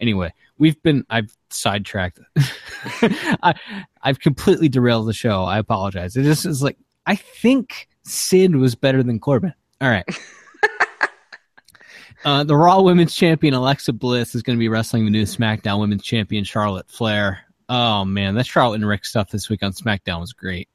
anyway, 0.00 0.34
we've 0.58 0.80
been 0.82 1.06
I've 1.08 1.34
sidetracked. 1.50 2.20
I, 3.42 3.54
I've 4.02 4.20
completely 4.20 4.68
derailed 4.68 5.08
the 5.08 5.14
show. 5.14 5.44
I 5.44 5.58
apologize. 5.58 6.16
It 6.16 6.24
just 6.24 6.44
is 6.44 6.62
like 6.62 6.76
I 7.06 7.16
think 7.16 7.88
Sid 8.04 8.56
was 8.56 8.74
better 8.74 9.02
than 9.02 9.18
Corbin. 9.18 9.54
All 9.80 9.90
right. 9.90 10.04
Uh, 12.24 12.44
the 12.44 12.56
Raw 12.56 12.80
Women's 12.82 13.14
Champion 13.14 13.54
Alexa 13.54 13.92
Bliss 13.92 14.34
is 14.34 14.42
going 14.42 14.56
to 14.56 14.60
be 14.60 14.68
wrestling 14.68 15.04
the 15.04 15.10
new 15.10 15.24
SmackDown 15.24 15.80
Women's 15.80 16.04
Champion 16.04 16.44
Charlotte 16.44 16.88
Flair. 16.88 17.40
Oh 17.68 18.04
man, 18.04 18.34
that 18.36 18.46
Charlotte 18.46 18.76
and 18.76 18.86
Rick 18.86 19.04
stuff 19.04 19.30
this 19.30 19.48
week 19.48 19.62
on 19.62 19.72
SmackDown 19.72 20.20
was 20.20 20.32
great. 20.32 20.68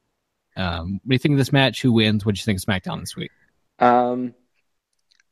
Um, 0.55 0.99
what 1.03 1.09
do 1.09 1.15
you 1.15 1.19
think 1.19 1.33
of 1.33 1.37
this 1.37 1.53
match? 1.53 1.81
Who 1.81 1.93
wins? 1.93 2.25
What 2.25 2.35
do 2.35 2.39
you 2.39 2.43
think 2.43 2.57
of 2.57 2.65
SmackDown 2.65 2.99
this 2.99 3.15
week? 3.15 3.31
Um, 3.79 4.33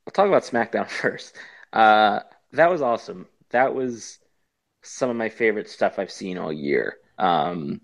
I'll 0.08 0.14
talk 0.14 0.28
about 0.28 0.44
SmackDown 0.44 0.88
first. 0.90 1.36
Uh, 1.74 2.20
that 2.54 2.70
was 2.70 2.82
awesome. 2.82 3.28
That 3.50 3.74
was 3.74 4.20
some 4.84 5.10
of 5.10 5.16
my 5.16 5.30
favorite 5.30 5.70
stuff 5.70 6.00
I've 6.00 6.12
seen 6.12 6.38
all 6.38 6.54
year. 6.54 6.98
Um, 7.18 7.82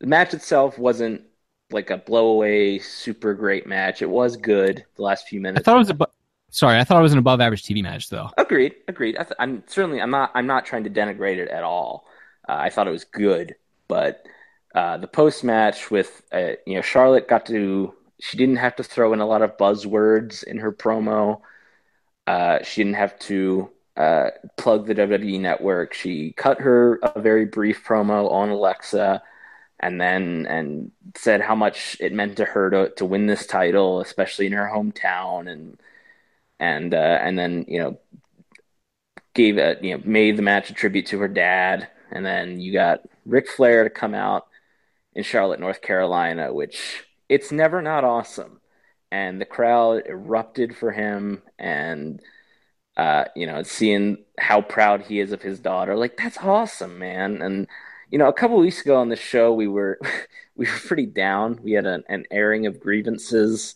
the 0.00 0.06
match 0.06 0.34
itself 0.34 0.78
wasn't 0.78 1.22
like 1.70 1.90
a 1.90 1.98
blowaway, 1.98 2.82
super 2.82 3.34
great 3.34 3.66
match. 3.66 4.02
It 4.02 4.10
was 4.10 4.36
good 4.36 4.84
the 4.96 5.02
last 5.02 5.28
few 5.28 5.40
minutes. 5.40 5.60
I 5.60 5.64
thought 5.64 5.76
it 5.76 5.78
was 5.78 5.90
a. 5.90 6.06
Sorry, 6.54 6.78
I 6.78 6.84
thought 6.84 7.00
it 7.00 7.02
was 7.02 7.12
an 7.12 7.18
above 7.18 7.40
average 7.40 7.64
TV 7.64 7.82
match 7.82 8.10
though. 8.10 8.30
Agreed, 8.38 8.76
agreed. 8.86 9.16
I 9.18 9.26
I'm 9.40 9.64
certainly 9.66 10.00
I'm 10.00 10.12
not 10.12 10.30
I'm 10.34 10.46
not 10.46 10.64
trying 10.64 10.84
to 10.84 10.90
denigrate 10.90 11.38
it 11.38 11.48
at 11.48 11.64
all. 11.64 12.06
Uh, 12.48 12.54
I 12.54 12.70
thought 12.70 12.86
it 12.86 12.92
was 12.92 13.02
good, 13.02 13.56
but 13.88 14.24
uh, 14.72 14.98
the 14.98 15.08
post 15.08 15.42
match 15.42 15.90
with 15.90 16.22
uh, 16.32 16.52
you 16.64 16.76
know 16.76 16.80
Charlotte 16.80 17.26
got 17.26 17.46
to 17.46 17.92
she 18.20 18.36
didn't 18.36 18.58
have 18.58 18.76
to 18.76 18.84
throw 18.84 19.12
in 19.12 19.18
a 19.18 19.26
lot 19.26 19.42
of 19.42 19.56
buzzwords 19.56 20.44
in 20.44 20.58
her 20.58 20.70
promo. 20.70 21.40
Uh, 22.28 22.62
she 22.62 22.84
didn't 22.84 22.98
have 22.98 23.18
to 23.18 23.68
uh, 23.96 24.30
plug 24.56 24.86
the 24.86 24.94
WWE 24.94 25.40
network. 25.40 25.92
She 25.92 26.34
cut 26.36 26.60
her 26.60 27.00
a 27.02 27.20
very 27.20 27.46
brief 27.46 27.84
promo 27.84 28.30
on 28.30 28.50
Alexa, 28.50 29.24
and 29.80 30.00
then 30.00 30.46
and 30.48 30.92
said 31.16 31.40
how 31.40 31.56
much 31.56 31.96
it 31.98 32.12
meant 32.12 32.36
to 32.36 32.44
her 32.44 32.70
to 32.70 32.90
to 32.90 33.04
win 33.04 33.26
this 33.26 33.44
title, 33.44 34.00
especially 34.00 34.46
in 34.46 34.52
her 34.52 34.70
hometown, 34.72 35.50
and 35.50 35.80
and 36.60 36.94
uh, 36.94 37.18
and 37.22 37.38
then 37.38 37.64
you 37.68 37.80
know 37.80 37.98
gave 39.34 39.58
a 39.58 39.76
you 39.82 39.96
know 39.96 40.02
made 40.04 40.36
the 40.36 40.42
match 40.42 40.70
a 40.70 40.74
tribute 40.74 41.06
to 41.06 41.18
her 41.20 41.28
dad, 41.28 41.88
and 42.10 42.24
then 42.24 42.60
you 42.60 42.72
got 42.72 43.00
Ric 43.26 43.48
Flair 43.48 43.84
to 43.84 43.90
come 43.90 44.14
out 44.14 44.46
in 45.14 45.22
Charlotte, 45.22 45.60
North 45.60 45.82
Carolina, 45.82 46.52
which 46.52 47.04
it's 47.28 47.52
never 47.52 47.82
not 47.82 48.04
awesome, 48.04 48.60
and 49.10 49.40
the 49.40 49.46
crowd 49.46 50.02
erupted 50.06 50.76
for 50.76 50.92
him, 50.92 51.42
and 51.58 52.20
uh, 52.96 53.24
you 53.36 53.46
know 53.46 53.62
seeing 53.62 54.24
how 54.38 54.60
proud 54.60 55.02
he 55.02 55.20
is 55.20 55.32
of 55.32 55.42
his 55.42 55.60
daughter, 55.60 55.96
like 55.96 56.16
that's 56.16 56.38
awesome, 56.38 56.98
man, 56.98 57.42
and 57.42 57.68
you 58.14 58.18
know, 58.18 58.28
a 58.28 58.32
couple 58.32 58.56
weeks 58.58 58.80
ago 58.80 58.94
on 58.96 59.08
the 59.08 59.16
show, 59.16 59.52
we 59.52 59.66
were 59.66 59.98
we 60.56 60.66
were 60.66 60.78
pretty 60.86 61.06
down. 61.06 61.58
We 61.62 61.72
had 61.72 61.84
an, 61.84 62.04
an 62.08 62.26
airing 62.30 62.66
of 62.66 62.78
grievances, 62.78 63.74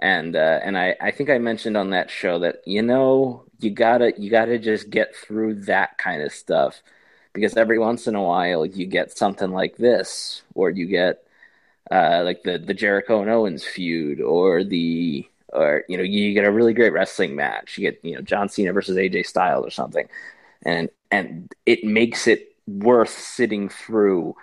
and 0.00 0.36
uh, 0.36 0.60
and 0.62 0.76
I, 0.78 0.96
I 1.00 1.10
think 1.10 1.30
I 1.30 1.38
mentioned 1.38 1.76
on 1.76 1.90
that 1.90 2.10
show 2.10 2.38
that 2.40 2.62
you 2.66 2.82
know 2.82 3.44
you 3.60 3.70
gotta 3.70 4.12
you 4.18 4.30
gotta 4.30 4.58
just 4.58 4.90
get 4.90 5.14
through 5.16 5.62
that 5.64 5.98
kind 5.98 6.22
of 6.22 6.32
stuff 6.32 6.82
because 7.32 7.56
every 7.56 7.78
once 7.78 8.06
in 8.06 8.14
a 8.14 8.22
while 8.22 8.66
you 8.66 8.86
get 8.86 9.16
something 9.16 9.50
like 9.52 9.76
this, 9.76 10.42
or 10.54 10.70
you 10.70 10.86
get 10.86 11.24
uh, 11.90 12.22
like 12.24 12.42
the 12.42 12.58
the 12.58 12.74
Jericho 12.74 13.20
and 13.22 13.30
Owens 13.30 13.64
feud, 13.64 14.20
or 14.20 14.64
the 14.64 15.26
or 15.52 15.84
you 15.88 15.96
know 15.96 16.02
you 16.02 16.34
get 16.34 16.46
a 16.46 16.52
really 16.52 16.74
great 16.74 16.92
wrestling 16.92 17.36
match. 17.36 17.78
You 17.78 17.90
get 17.90 18.04
you 18.04 18.16
know 18.16 18.22
John 18.22 18.48
Cena 18.48 18.72
versus 18.72 18.96
AJ 18.98 19.22
Styles 19.22 19.66
or 19.66 19.70
something, 19.70 20.08
and 20.64 20.90
and 21.10 21.52
it 21.66 21.84
makes 21.84 22.26
it 22.26 22.54
worth 22.66 23.10
sitting 23.10 23.68
through 23.68 24.36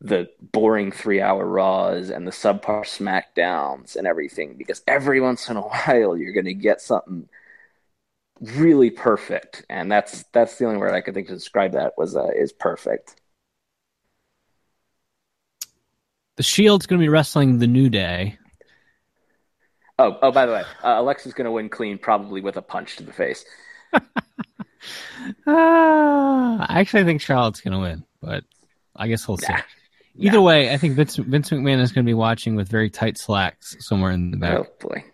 the 0.00 0.28
boring 0.40 0.92
three 0.92 1.20
hour 1.20 1.46
Raws 1.46 2.10
and 2.10 2.26
the 2.26 2.30
subpar 2.30 2.82
SmackDowns 2.82 3.96
and 3.96 4.06
everything 4.06 4.56
because 4.56 4.82
every 4.86 5.20
once 5.20 5.48
in 5.48 5.56
a 5.56 5.60
while 5.62 6.16
you're 6.16 6.32
going 6.32 6.46
to 6.46 6.54
get 6.54 6.80
something 6.80 7.28
really 8.40 8.90
perfect, 8.90 9.64
and 9.70 9.90
that's 9.90 10.24
that's 10.32 10.58
the 10.58 10.66
only 10.66 10.78
word 10.78 10.94
I 10.94 11.00
could 11.00 11.14
think 11.14 11.28
to 11.28 11.34
describe 11.34 11.72
that 11.72 11.94
was 11.96 12.16
uh, 12.16 12.28
is 12.36 12.52
perfect. 12.52 13.20
The 16.36 16.42
Shield's 16.42 16.86
going 16.86 17.00
to 17.00 17.04
be 17.04 17.08
wrestling 17.08 17.58
the 17.58 17.66
New 17.66 17.88
Day. 17.88 18.38
Oh, 19.98 20.18
oh! 20.20 20.30
By 20.30 20.44
the 20.44 20.52
way, 20.52 20.64
uh, 20.84 20.96
Alexa's 20.98 21.32
going 21.32 21.46
to 21.46 21.50
win 21.50 21.70
clean, 21.70 21.96
probably 21.96 22.42
with 22.42 22.58
a 22.58 22.62
punch 22.62 22.96
to 22.96 23.02
the 23.04 23.12
face. 23.12 23.44
Ah, 25.46 26.66
I 26.68 26.80
actually 26.80 27.04
think 27.04 27.20
Charlotte's 27.20 27.60
going 27.60 27.72
to 27.72 27.80
win, 27.80 28.04
but 28.20 28.44
I 28.94 29.08
guess 29.08 29.26
we'll 29.26 29.38
see. 29.38 29.52
Nah. 29.52 29.60
Either 30.18 30.40
way, 30.40 30.72
I 30.72 30.78
think 30.78 30.94
Vince, 30.94 31.16
Vince 31.16 31.50
McMahon 31.50 31.80
is 31.80 31.92
going 31.92 32.04
to 32.04 32.08
be 32.08 32.14
watching 32.14 32.56
with 32.56 32.68
very 32.68 32.90
tight 32.90 33.18
slacks 33.18 33.76
somewhere 33.80 34.12
in 34.12 34.30
the 34.30 34.36
back. 34.36 34.58
Oh 34.58 34.66
boy! 34.80 35.04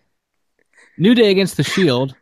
New 0.97 1.15
Day 1.15 1.31
against 1.31 1.57
the 1.57 1.63
Shield. 1.63 2.15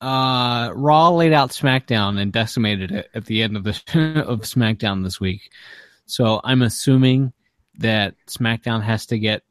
Uh, 0.00 0.70
Raw 0.74 1.10
laid 1.10 1.32
out 1.32 1.50
SmackDown 1.50 2.20
and 2.20 2.32
decimated 2.32 2.92
it 2.92 3.10
at 3.14 3.24
the 3.24 3.42
end 3.42 3.56
of 3.56 3.64
the 3.64 3.70
of 4.26 4.40
SmackDown 4.42 5.02
this 5.02 5.20
week. 5.20 5.50
So 6.06 6.40
I'm 6.44 6.62
assuming 6.62 7.32
that 7.78 8.14
SmackDown 8.28 8.82
has 8.82 9.06
to 9.06 9.18
get 9.18 9.42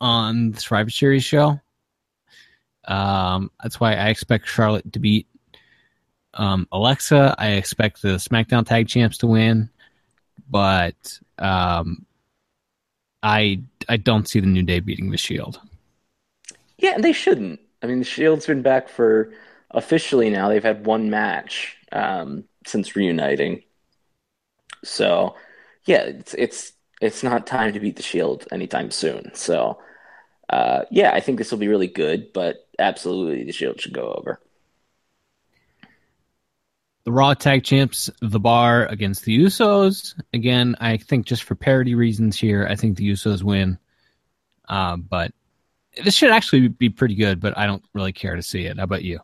on 0.00 0.52
the 0.52 0.60
Survivor 0.60 0.90
Series 0.90 1.24
show. 1.24 1.60
Um, 2.84 3.50
that's 3.62 3.78
why 3.78 3.94
I 3.94 4.08
expect 4.08 4.48
Charlotte 4.48 4.92
to 4.92 4.98
beat 4.98 5.26
um, 6.34 6.66
Alexa. 6.72 7.34
I 7.38 7.52
expect 7.52 8.02
the 8.02 8.16
SmackDown 8.16 8.66
Tag 8.66 8.88
Champs 8.88 9.18
to 9.18 9.26
win, 9.26 9.68
but 10.48 11.18
um, 11.38 12.04
I 13.22 13.62
I 13.88 13.96
don't 13.96 14.28
see 14.28 14.40
the 14.40 14.46
New 14.46 14.62
Day 14.62 14.80
beating 14.80 15.10
the 15.10 15.16
Shield. 15.16 15.60
Yeah, 16.78 16.98
they 16.98 17.12
shouldn't. 17.12 17.60
I 17.82 17.86
mean, 17.86 17.98
the 17.98 18.04
Shield's 18.04 18.46
been 18.46 18.62
back 18.62 18.88
for 18.88 19.32
officially 19.70 20.30
now. 20.30 20.48
They've 20.48 20.62
had 20.62 20.86
one 20.86 21.10
match 21.10 21.76
um, 21.92 22.44
since 22.66 22.96
reuniting. 22.96 23.62
So, 24.84 25.36
yeah, 25.84 26.02
it's 26.02 26.34
it's 26.34 26.72
it's 27.00 27.22
not 27.22 27.46
time 27.46 27.72
to 27.72 27.80
beat 27.80 27.96
the 27.96 28.02
Shield 28.02 28.46
anytime 28.52 28.90
soon. 28.90 29.34
So, 29.34 29.78
uh, 30.48 30.82
yeah, 30.90 31.12
I 31.12 31.20
think 31.20 31.38
this 31.38 31.50
will 31.50 31.58
be 31.58 31.68
really 31.68 31.88
good, 31.88 32.32
but 32.32 32.68
absolutely 32.78 33.44
the 33.44 33.52
Shield 33.52 33.80
should 33.80 33.92
go 33.92 34.12
over. 34.12 34.40
The 37.04 37.12
Raw 37.12 37.34
Tag 37.34 37.64
Champs, 37.64 38.10
The 38.20 38.38
Bar 38.38 38.86
against 38.86 39.24
the 39.24 39.36
Usos. 39.38 40.14
Again, 40.32 40.76
I 40.80 40.96
think 40.98 41.26
just 41.26 41.42
for 41.42 41.54
parity 41.54 41.94
reasons 41.94 42.38
here, 42.38 42.66
I 42.70 42.76
think 42.76 42.96
the 42.96 43.10
Usos 43.10 43.42
win. 43.42 43.78
Uh, 44.68 44.96
but 44.96 45.32
this 46.04 46.14
should 46.14 46.30
actually 46.30 46.68
be 46.68 46.88
pretty 46.88 47.16
good, 47.16 47.40
but 47.40 47.58
I 47.58 47.66
don't 47.66 47.84
really 47.92 48.12
care 48.12 48.36
to 48.36 48.42
see 48.42 48.66
it. 48.66 48.78
How 48.78 48.84
about 48.84 49.02
you? 49.02 49.20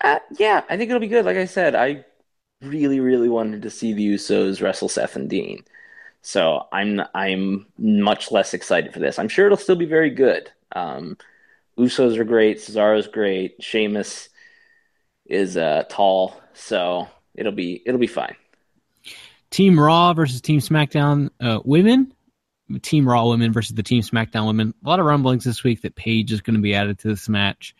Uh, 0.00 0.20
yeah, 0.38 0.62
I 0.70 0.76
think 0.76 0.88
it'll 0.88 1.00
be 1.00 1.08
good. 1.08 1.24
Like 1.24 1.36
I 1.36 1.44
said, 1.44 1.74
I 1.74 2.04
really, 2.62 3.00
really 3.00 3.28
wanted 3.28 3.62
to 3.62 3.70
see 3.70 3.92
the 3.92 4.14
Usos 4.14 4.62
wrestle 4.62 4.88
Seth 4.88 5.16
and 5.16 5.28
Dean. 5.28 5.64
So 6.22 6.66
I'm 6.72 7.00
I'm 7.14 7.66
much 7.78 8.30
less 8.30 8.54
excited 8.54 8.92
for 8.92 8.98
this. 8.98 9.18
I'm 9.18 9.28
sure 9.28 9.46
it'll 9.46 9.58
still 9.58 9.76
be 9.76 9.86
very 9.86 10.10
good. 10.10 10.50
Um, 10.72 11.16
Usos 11.78 12.18
are 12.18 12.24
great. 12.24 12.58
Cesaro's 12.58 13.06
great. 13.08 13.56
Sheamus 13.62 14.28
is 15.30 15.56
uh, 15.56 15.84
tall, 15.88 16.40
so 16.52 17.08
it'll 17.34 17.52
be 17.52 17.82
it'll 17.86 18.00
be 18.00 18.06
fine. 18.06 18.36
Team 19.50 19.78
Raw 19.78 20.12
versus 20.12 20.40
Team 20.40 20.60
SmackDown 20.60 21.30
uh, 21.40 21.60
women. 21.64 22.12
Team 22.82 23.08
Raw 23.08 23.28
women 23.28 23.52
versus 23.52 23.74
the 23.74 23.82
Team 23.82 24.02
SmackDown 24.02 24.46
women. 24.46 24.74
A 24.84 24.88
lot 24.88 25.00
of 25.00 25.06
rumblings 25.06 25.44
this 25.44 25.64
week 25.64 25.82
that 25.82 25.96
Paige 25.96 26.32
is 26.32 26.40
going 26.40 26.54
to 26.54 26.62
be 26.62 26.74
added 26.74 26.98
to 27.00 27.08
this 27.08 27.28
match, 27.28 27.74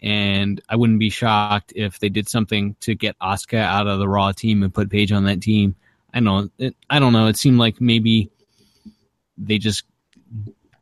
and 0.00 0.60
I 0.68 0.76
wouldn't 0.76 0.98
be 0.98 1.10
shocked 1.10 1.72
if 1.76 1.98
they 1.98 2.08
did 2.08 2.28
something 2.28 2.76
to 2.80 2.94
get 2.94 3.18
Asuka 3.20 3.58
out 3.58 3.86
of 3.86 3.98
the 3.98 4.08
Raw 4.08 4.32
team 4.32 4.62
and 4.62 4.74
put 4.74 4.90
Paige 4.90 5.12
on 5.12 5.24
that 5.24 5.42
team. 5.42 5.76
I 6.12 6.20
know. 6.20 6.48
It, 6.58 6.74
I 6.88 6.98
don't 6.98 7.12
know. 7.12 7.26
It 7.26 7.36
seemed 7.36 7.58
like 7.58 7.80
maybe 7.80 8.30
they 9.38 9.58
just 9.58 9.84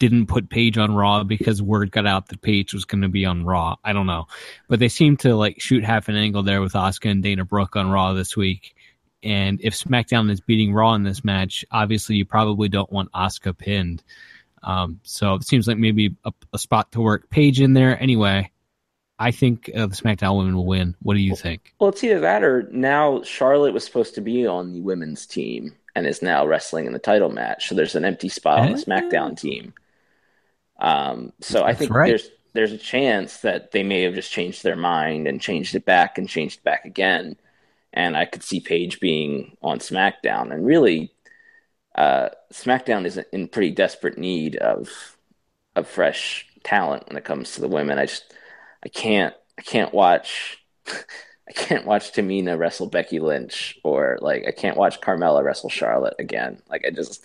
didn't 0.09 0.27
put 0.27 0.51
Paige 0.51 0.77
on 0.77 0.95
Raw 0.95 1.25
because 1.25 1.63
word 1.63 1.91
got 1.91 2.07
out 2.07 2.29
that 2.29 2.43
Paige 2.43 2.75
was 2.75 2.85
going 2.85 3.03
to 3.03 3.09
be 3.09 3.25
on 3.25 3.45
Raw. 3.45 3.77
I 3.83 3.93
don't 3.93 4.07
know, 4.07 4.27
but 4.69 4.79
they 4.79 4.89
seem 4.89 5.17
to 5.19 5.35
like 5.35 5.61
shoot 5.61 5.85
half 5.85 6.09
an 6.09 6.17
angle 6.17 6.43
there 6.43 6.61
with 6.61 6.75
Asuka 6.75 7.11
and 7.11 7.23
Dana 7.23 7.45
Brooke 7.45 7.77
on 7.77 7.91
Raw 7.91 8.13
this 8.13 8.37
week. 8.37 8.75
And 9.23 9.61
if 9.63 9.75
SmackDown 9.75 10.31
is 10.31 10.41
beating 10.43 10.75
Raw 10.75 10.95
in 10.95 11.03
this 11.03 11.25
match, 11.25 11.65
obviously 11.71 12.17
you 12.17 12.27
probably 12.27 12.69
don't 12.69 12.93
want 12.93 13.13
Asuka 13.13 13.57
pinned. 13.57 14.03
Um, 14.63 15.01
so 15.03 15.35
it 15.35 15.45
seems 15.45 15.67
like 15.67 15.79
maybe 15.79 16.17
a, 16.25 16.33
a, 16.53 16.59
spot 16.59 16.93
to 16.93 17.01
work 17.01 17.31
Paige 17.31 17.61
in 17.61 17.73
there. 17.73 18.01
Anyway, 18.01 18.51
I 19.19 19.31
think 19.31 19.71
uh, 19.75 19.87
the 19.87 19.95
SmackDown 19.95 20.39
women 20.39 20.57
will 20.57 20.67
win. 20.67 20.95
What 21.01 21.15
do 21.15 21.21
you 21.21 21.37
think? 21.37 21.75
Well, 21.79 21.91
it's 21.91 22.05
either 22.05 22.21
that 22.21 22.43
or 22.43 22.69
now 22.73 23.23
Charlotte 23.23 23.75
was 23.75 23.85
supposed 23.85 24.15
to 24.17 24.21
be 24.21 24.47
on 24.47 24.73
the 24.73 24.81
women's 24.81 25.27
team 25.27 25.75
and 25.95 26.07
is 26.07 26.23
now 26.23 26.47
wrestling 26.47 26.87
in 26.87 26.93
the 26.93 26.99
title 26.99 27.31
match. 27.31 27.69
So 27.69 27.75
there's 27.75 27.95
an 27.95 28.05
empty 28.05 28.29
spot 28.29 28.61
on 28.61 28.73
the 28.73 28.79
SmackDown 28.79 29.39
team. 29.39 29.75
Um, 30.79 31.33
so 31.41 31.65
I 31.65 31.75
think 31.75 31.93
right. 31.93 32.09
there's 32.09 32.29
there's 32.53 32.73
a 32.73 32.79
chance 32.79 33.39
that 33.39 33.73
they 33.73 33.83
may 33.83 34.03
have 34.03 34.15
just 34.15 34.31
changed 34.31 34.63
their 34.63 34.77
mind 34.77 35.27
and 35.27 35.41
changed 35.41 35.75
it 35.75 35.85
back 35.85 36.19
and 36.19 36.29
changed 36.29 36.59
it 36.59 36.65
back 36.65 36.85
again. 36.85 37.37
And 37.93 38.17
I 38.17 38.25
could 38.25 38.43
see 38.43 38.61
Paige 38.61 39.01
being 39.01 39.57
on 39.63 39.79
SmackDown. 39.79 40.53
And 40.53 40.65
really, 40.67 41.13
uh, 41.95 42.31
SmackDown 42.53 43.07
is 43.07 43.19
in 43.33 43.49
pretty 43.49 43.71
desperate 43.71 44.19
need 44.19 44.57
of 44.57 45.17
of 45.77 45.89
fresh 45.89 46.47
talent 46.63 47.09
when 47.09 47.17
it 47.17 47.25
comes 47.25 47.55
to 47.55 47.61
the 47.61 47.69
women. 47.69 47.99
I 47.99 48.07
just 48.07 48.33
I 48.85 48.89
can't 48.89 49.35
I 49.59 49.63
can't 49.63 49.93
watch 49.93 50.59
I 51.49 51.53
can't 51.53 51.87
watch 51.87 52.13
Tamina 52.13 52.59
wrestle 52.59 52.87
Becky 52.87 53.21
Lynch 53.21 53.79
or 53.85 54.19
like 54.21 54.45
I 54.47 54.51
can't 54.51 54.77
watch 54.77 55.01
Carmella 55.01 55.45
wrestle 55.45 55.71
Charlotte 55.71 56.15
again. 56.19 56.63
Like 56.69 56.85
I 56.87 56.91
just 56.91 57.23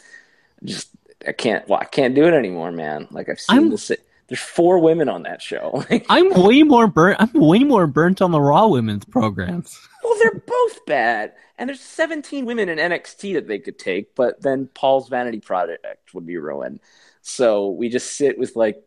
just 0.63 0.89
I 1.27 1.31
can't 1.33 1.67
well, 1.67 1.79
I 1.79 1.85
can't 1.85 2.15
do 2.15 2.25
it 2.25 2.33
anymore, 2.33 2.71
man. 2.71 3.07
Like 3.11 3.29
I've 3.29 3.39
seen 3.39 3.57
I'm- 3.57 3.69
this 3.69 3.91
there's 4.29 4.39
four 4.39 4.77
women 4.77 5.09
on 5.09 5.23
that 5.23 5.41
show. 5.41 5.83
Like, 5.89 6.05
I'm 6.07 6.29
way 6.43 6.61
more 6.61 6.87
burnt. 6.87 7.17
I'm 7.19 7.31
way 7.33 7.63
more 7.63 7.87
burnt 7.87 8.21
on 8.21 8.31
the 8.31 8.39
Raw 8.39 8.67
women's 8.67 9.03
programs. 9.03 9.79
well, 10.03 10.15
they're 10.19 10.39
both 10.45 10.85
bad. 10.85 11.33
And 11.57 11.67
there's 11.67 11.81
17 11.81 12.45
women 12.45 12.69
in 12.69 12.77
NXT 12.77 13.33
that 13.33 13.47
they 13.47 13.57
could 13.59 13.77
take, 13.79 14.13
but 14.15 14.39
then 14.41 14.69
Paul's 14.73 15.09
Vanity 15.09 15.39
Project 15.39 16.13
would 16.13 16.25
be 16.27 16.37
ruined. 16.37 16.79
So 17.21 17.69
we 17.69 17.89
just 17.89 18.13
sit 18.15 18.37
with 18.37 18.55
like 18.55 18.77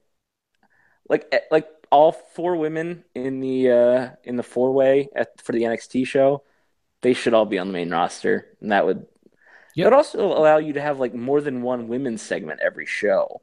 like 1.08 1.26
eh, 1.32 1.40
like 1.50 1.68
all 1.90 2.12
four 2.12 2.56
women 2.56 3.04
in 3.14 3.40
the 3.40 3.70
uh 3.70 4.10
in 4.24 4.36
the 4.36 4.42
four 4.42 4.72
way 4.72 5.08
at 5.14 5.40
for 5.42 5.52
the 5.52 5.62
NXT 5.62 6.06
show, 6.06 6.44
they 7.02 7.12
should 7.14 7.34
all 7.34 7.46
be 7.46 7.58
on 7.58 7.66
the 7.66 7.72
main 7.72 7.90
roster, 7.90 8.46
and 8.60 8.70
that 8.72 8.86
would 8.86 9.06
Yep. 9.74 9.86
it 9.88 9.92
also 9.92 10.26
allow 10.26 10.58
you 10.58 10.74
to 10.74 10.80
have 10.80 10.98
like 11.00 11.14
more 11.14 11.40
than 11.40 11.62
one 11.62 11.88
women's 11.88 12.22
segment 12.22 12.60
every 12.62 12.86
show. 12.86 13.40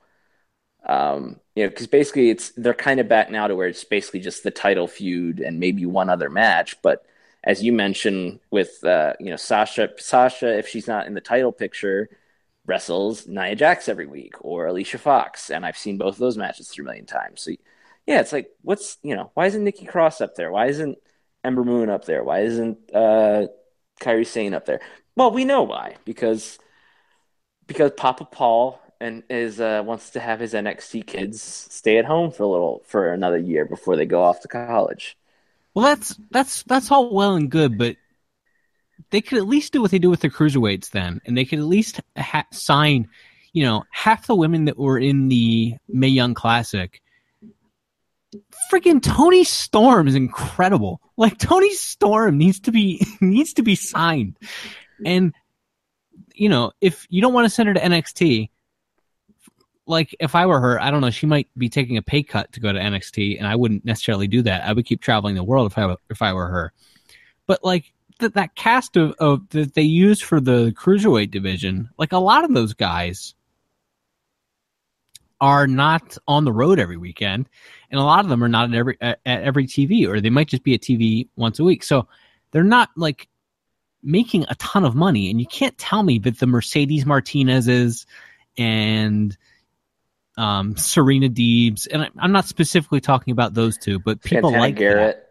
Um, 0.85 1.39
you 1.55 1.63
know, 1.63 1.69
because 1.69 1.87
basically 1.87 2.29
it's 2.29 2.51
they're 2.51 2.73
kind 2.73 2.99
of 2.99 3.07
back 3.09 3.29
now 3.29 3.47
to 3.47 3.55
where 3.55 3.67
it's 3.67 3.83
basically 3.83 4.21
just 4.21 4.43
the 4.43 4.51
title 4.51 4.87
feud 4.87 5.39
and 5.41 5.59
maybe 5.59 5.85
one 5.85 6.09
other 6.09 6.29
match. 6.29 6.81
But 6.81 7.05
as 7.43 7.63
you 7.63 7.73
mentioned 7.73 8.39
with 8.51 8.83
uh, 8.83 9.13
you 9.19 9.29
know 9.29 9.35
Sasha, 9.37 9.89
Sasha, 9.97 10.57
if 10.57 10.67
she's 10.67 10.87
not 10.87 11.07
in 11.07 11.13
the 11.13 11.21
title 11.21 11.51
picture, 11.51 12.09
wrestles 12.65 13.27
Nia 13.27 13.55
Jax 13.55 13.89
every 13.89 14.07
week 14.07 14.35
or 14.41 14.67
Alicia 14.67 14.97
Fox, 14.99 15.49
and 15.51 15.65
I've 15.65 15.77
seen 15.77 15.97
both 15.97 16.15
of 16.15 16.19
those 16.19 16.37
matches 16.37 16.69
three 16.69 16.85
million 16.85 17.05
times. 17.05 17.41
So 17.41 17.51
yeah, 18.05 18.21
it's 18.21 18.33
like 18.33 18.49
what's 18.61 18.97
you 19.03 19.15
know 19.15 19.31
why 19.33 19.47
isn't 19.47 19.63
Nikki 19.63 19.85
Cross 19.85 20.21
up 20.21 20.35
there? 20.35 20.51
Why 20.51 20.67
isn't 20.67 20.97
Ember 21.43 21.63
Moon 21.63 21.89
up 21.89 22.05
there? 22.05 22.23
Why 22.23 22.41
isn't 22.41 22.77
uh, 22.93 23.47
Kairi 24.01 24.25
Sane 24.25 24.53
up 24.53 24.65
there? 24.65 24.81
Well, 25.15 25.31
we 25.31 25.45
know 25.45 25.63
why 25.63 25.95
because 26.05 26.59
because 27.67 27.91
Papa 27.95 28.25
Paul 28.25 28.81
and 28.99 29.23
is 29.29 29.59
uh, 29.59 29.83
wants 29.85 30.11
to 30.11 30.19
have 30.19 30.39
his 30.39 30.53
NXT 30.53 31.05
kids 31.05 31.41
stay 31.41 31.97
at 31.97 32.05
home 32.05 32.31
for 32.31 32.43
a 32.43 32.47
little 32.47 32.83
for 32.85 33.11
another 33.11 33.37
year 33.37 33.65
before 33.65 33.95
they 33.95 34.05
go 34.05 34.23
off 34.23 34.41
to 34.41 34.47
college. 34.47 35.17
Well, 35.73 35.85
that's 35.85 36.19
that's 36.31 36.63
that's 36.63 36.91
all 36.91 37.13
well 37.13 37.35
and 37.35 37.49
good, 37.49 37.77
but 37.77 37.95
they 39.11 39.21
could 39.21 39.37
at 39.37 39.47
least 39.47 39.73
do 39.73 39.81
what 39.81 39.91
they 39.91 39.99
do 39.99 40.09
with 40.09 40.19
the 40.21 40.29
cruiserweights 40.29 40.89
then, 40.91 41.21
and 41.25 41.37
they 41.37 41.45
could 41.45 41.59
at 41.59 41.65
least 41.65 42.01
ha- 42.17 42.47
sign, 42.51 43.07
you 43.53 43.63
know, 43.63 43.83
half 43.91 44.27
the 44.27 44.35
women 44.35 44.65
that 44.65 44.77
were 44.77 44.99
in 44.99 45.29
the 45.29 45.75
Mae 45.87 46.07
Young 46.07 46.33
Classic. 46.33 47.01
Freaking 48.71 49.01
Toni 49.01 49.43
Storm 49.43 50.07
is 50.07 50.15
incredible. 50.15 51.01
Like 51.17 51.37
Toni 51.37 51.73
Storm 51.73 52.37
needs 52.37 52.59
to 52.61 52.71
be 52.71 53.05
needs 53.21 53.53
to 53.53 53.63
be 53.63 53.75
signed, 53.75 54.37
and 55.05 55.33
you 56.33 56.49
know, 56.49 56.71
if 56.81 57.05
you 57.09 57.21
don't 57.21 57.33
want 57.33 57.45
to 57.45 57.49
send 57.49 57.67
her 57.67 57.73
to 57.73 57.79
NXT, 57.79 58.49
like 59.85 60.15
if 60.19 60.35
I 60.35 60.45
were 60.45 60.59
her, 60.59 60.81
I 60.81 60.91
don't 60.91 61.01
know, 61.01 61.09
she 61.09 61.25
might 61.25 61.47
be 61.57 61.67
taking 61.67 61.97
a 61.97 62.01
pay 62.01 62.23
cut 62.23 62.51
to 62.53 62.59
go 62.59 62.71
to 62.71 62.79
NXT, 62.79 63.37
and 63.37 63.47
I 63.47 63.55
wouldn't 63.55 63.85
necessarily 63.85 64.27
do 64.27 64.41
that. 64.43 64.63
I 64.63 64.73
would 64.73 64.85
keep 64.85 65.01
traveling 65.01 65.35
the 65.35 65.43
world 65.43 65.71
if 65.71 65.77
I 65.77 65.95
if 66.09 66.21
I 66.21 66.33
were 66.33 66.47
her. 66.47 66.73
But 67.47 67.63
like 67.63 67.91
that 68.19 68.35
that 68.35 68.55
cast 68.55 68.95
of, 68.97 69.15
of 69.19 69.49
that 69.49 69.73
they 69.73 69.81
use 69.81 70.21
for 70.21 70.39
the 70.39 70.71
cruiserweight 70.77 71.31
division, 71.31 71.89
like 71.97 72.11
a 72.11 72.17
lot 72.17 72.43
of 72.43 72.53
those 72.53 72.73
guys 72.73 73.33
are 75.41 75.67
not 75.67 76.17
on 76.27 76.43
the 76.43 76.51
road 76.51 76.79
every 76.79 76.97
weekend, 76.97 77.49
and 77.89 77.99
a 77.99 78.03
lot 78.03 78.23
of 78.23 78.29
them 78.29 78.43
are 78.43 78.49
not 78.49 78.69
at 78.69 78.75
every 78.75 78.97
at, 79.01 79.19
at 79.25 79.41
every 79.41 79.65
TV, 79.65 80.07
or 80.07 80.21
they 80.21 80.29
might 80.29 80.49
just 80.49 80.63
be 80.63 80.75
at 80.75 80.81
TV 80.81 81.27
once 81.35 81.59
a 81.59 81.63
week. 81.63 81.81
So 81.83 82.07
they're 82.51 82.63
not 82.63 82.89
like 82.95 83.27
making 84.03 84.45
a 84.49 84.55
ton 84.55 84.85
of 84.85 84.95
money, 84.95 85.29
and 85.29 85.39
you 85.39 85.47
can't 85.47 85.77
tell 85.77 86.03
me 86.03 86.19
that 86.19 86.39
the 86.39 86.47
Mercedes 86.47 87.05
Martinezes 87.05 88.05
and 88.57 89.37
um, 90.37 90.77
Serena 90.77 91.27
Deebs, 91.29 91.87
and 91.91 92.03
I, 92.03 92.09
I'm 92.17 92.31
not 92.31 92.45
specifically 92.45 93.01
talking 93.01 93.31
about 93.31 93.53
those 93.53 93.77
two, 93.77 93.99
but 93.99 94.21
people 94.23 94.49
Santana 94.51 94.61
like 94.63 94.75
that. 94.75 94.79
Garrett. 94.79 95.25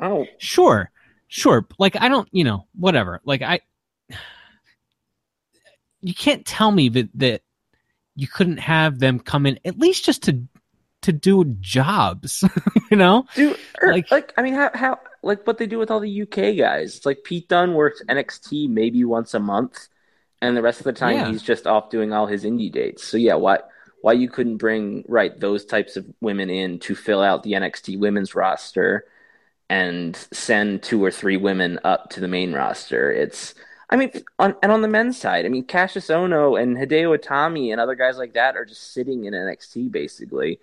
Oh, 0.00 0.26
Sure, 0.38 0.90
sure. 1.28 1.66
Like 1.78 2.00
I 2.00 2.08
don't, 2.08 2.28
you 2.32 2.44
know, 2.44 2.66
whatever. 2.74 3.20
Like 3.24 3.42
I, 3.42 3.60
you 6.00 6.14
can't 6.14 6.44
tell 6.46 6.70
me 6.70 6.88
that 6.90 7.08
that 7.14 7.42
you 8.14 8.26
couldn't 8.28 8.58
have 8.58 8.98
them 8.98 9.18
come 9.20 9.46
in 9.46 9.58
at 9.64 9.78
least 9.78 10.04
just 10.04 10.24
to 10.24 10.42
to 11.02 11.12
do 11.12 11.44
jobs. 11.60 12.44
you 12.90 12.96
know, 12.96 13.26
dude, 13.34 13.56
or, 13.80 13.92
Like- 13.92 14.10
like, 14.10 14.32
I 14.36 14.42
mean, 14.42 14.54
how 14.54 14.70
how 14.74 14.98
like 15.22 15.46
what 15.46 15.58
they 15.58 15.66
do 15.66 15.78
with 15.78 15.90
all 15.90 16.00
the 16.00 16.22
UK 16.22 16.56
guys? 16.56 16.96
It's 16.96 17.06
like 17.06 17.24
Pete 17.24 17.48
Dunne 17.48 17.74
works 17.74 18.02
NXT 18.08 18.68
maybe 18.68 19.04
once 19.04 19.34
a 19.34 19.40
month, 19.40 19.88
and 20.42 20.56
the 20.56 20.62
rest 20.62 20.80
of 20.80 20.84
the 20.84 20.92
time 20.92 21.16
Yeah. 21.16 21.26
he's 21.30 21.42
just 21.42 21.66
off 21.66 21.90
doing 21.90 22.12
all 22.12 22.26
his 22.26 22.44
indie 22.44 22.70
dates. 22.72 23.04
So 23.04 23.16
yeah, 23.16 23.34
why 23.34 23.60
why 24.02 24.12
you 24.12 24.28
couldn't 24.28 24.58
bring 24.58 25.04
right 25.08 25.38
those 25.40 25.64
types 25.64 25.96
of 25.96 26.06
women 26.20 26.50
in 26.50 26.78
to 26.80 26.94
fill 26.94 27.22
out 27.22 27.42
the 27.42 27.52
NXT 27.52 27.98
women's 27.98 28.34
roster 28.34 29.04
and 29.70 30.16
send 30.32 30.82
two 30.82 31.04
or 31.04 31.10
three 31.10 31.36
women 31.36 31.78
up 31.84 32.10
to 32.10 32.20
the 32.20 32.28
main 32.28 32.52
roster? 32.52 33.10
It's 33.12 33.54
I 33.90 33.96
mean, 33.96 34.12
on, 34.38 34.54
and 34.62 34.70
on 34.70 34.82
the 34.82 34.88
men's 34.88 35.18
side, 35.18 35.46
I 35.46 35.48
mean, 35.48 35.64
Kassius 35.66 36.10
Ohno 36.14 36.60
and 36.60 36.76
Hideo 36.76 37.16
Itami 37.18 37.72
and 37.72 37.80
other 37.80 37.94
guys 37.94 38.18
like 38.18 38.34
that 38.34 38.54
are 38.56 38.66
just 38.66 38.92
sitting 38.92 39.24
in 39.24 39.32
NXT 39.34 39.90
basically. 39.90 40.60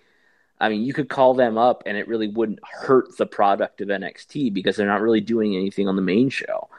I 0.65 0.69
mean, 0.69 0.83
you 0.83 0.93
could 0.93 1.09
call 1.09 1.33
them 1.33 1.57
up 1.57 1.83
and 1.85 1.97
it 1.97 2.07
really 2.07 2.27
wouldn't 2.27 2.59
hurt 2.63 3.17
the 3.17 3.25
product 3.25 3.81
of 3.81 3.89
NXT 3.89 4.53
because 4.53 4.75
they're 4.75 4.87
not 4.87 5.01
really 5.01 5.21
doing 5.21 5.55
anything 5.55 5.87
on 5.87 5.95
the 5.95 6.01
main 6.01 6.29
show. 6.29 6.69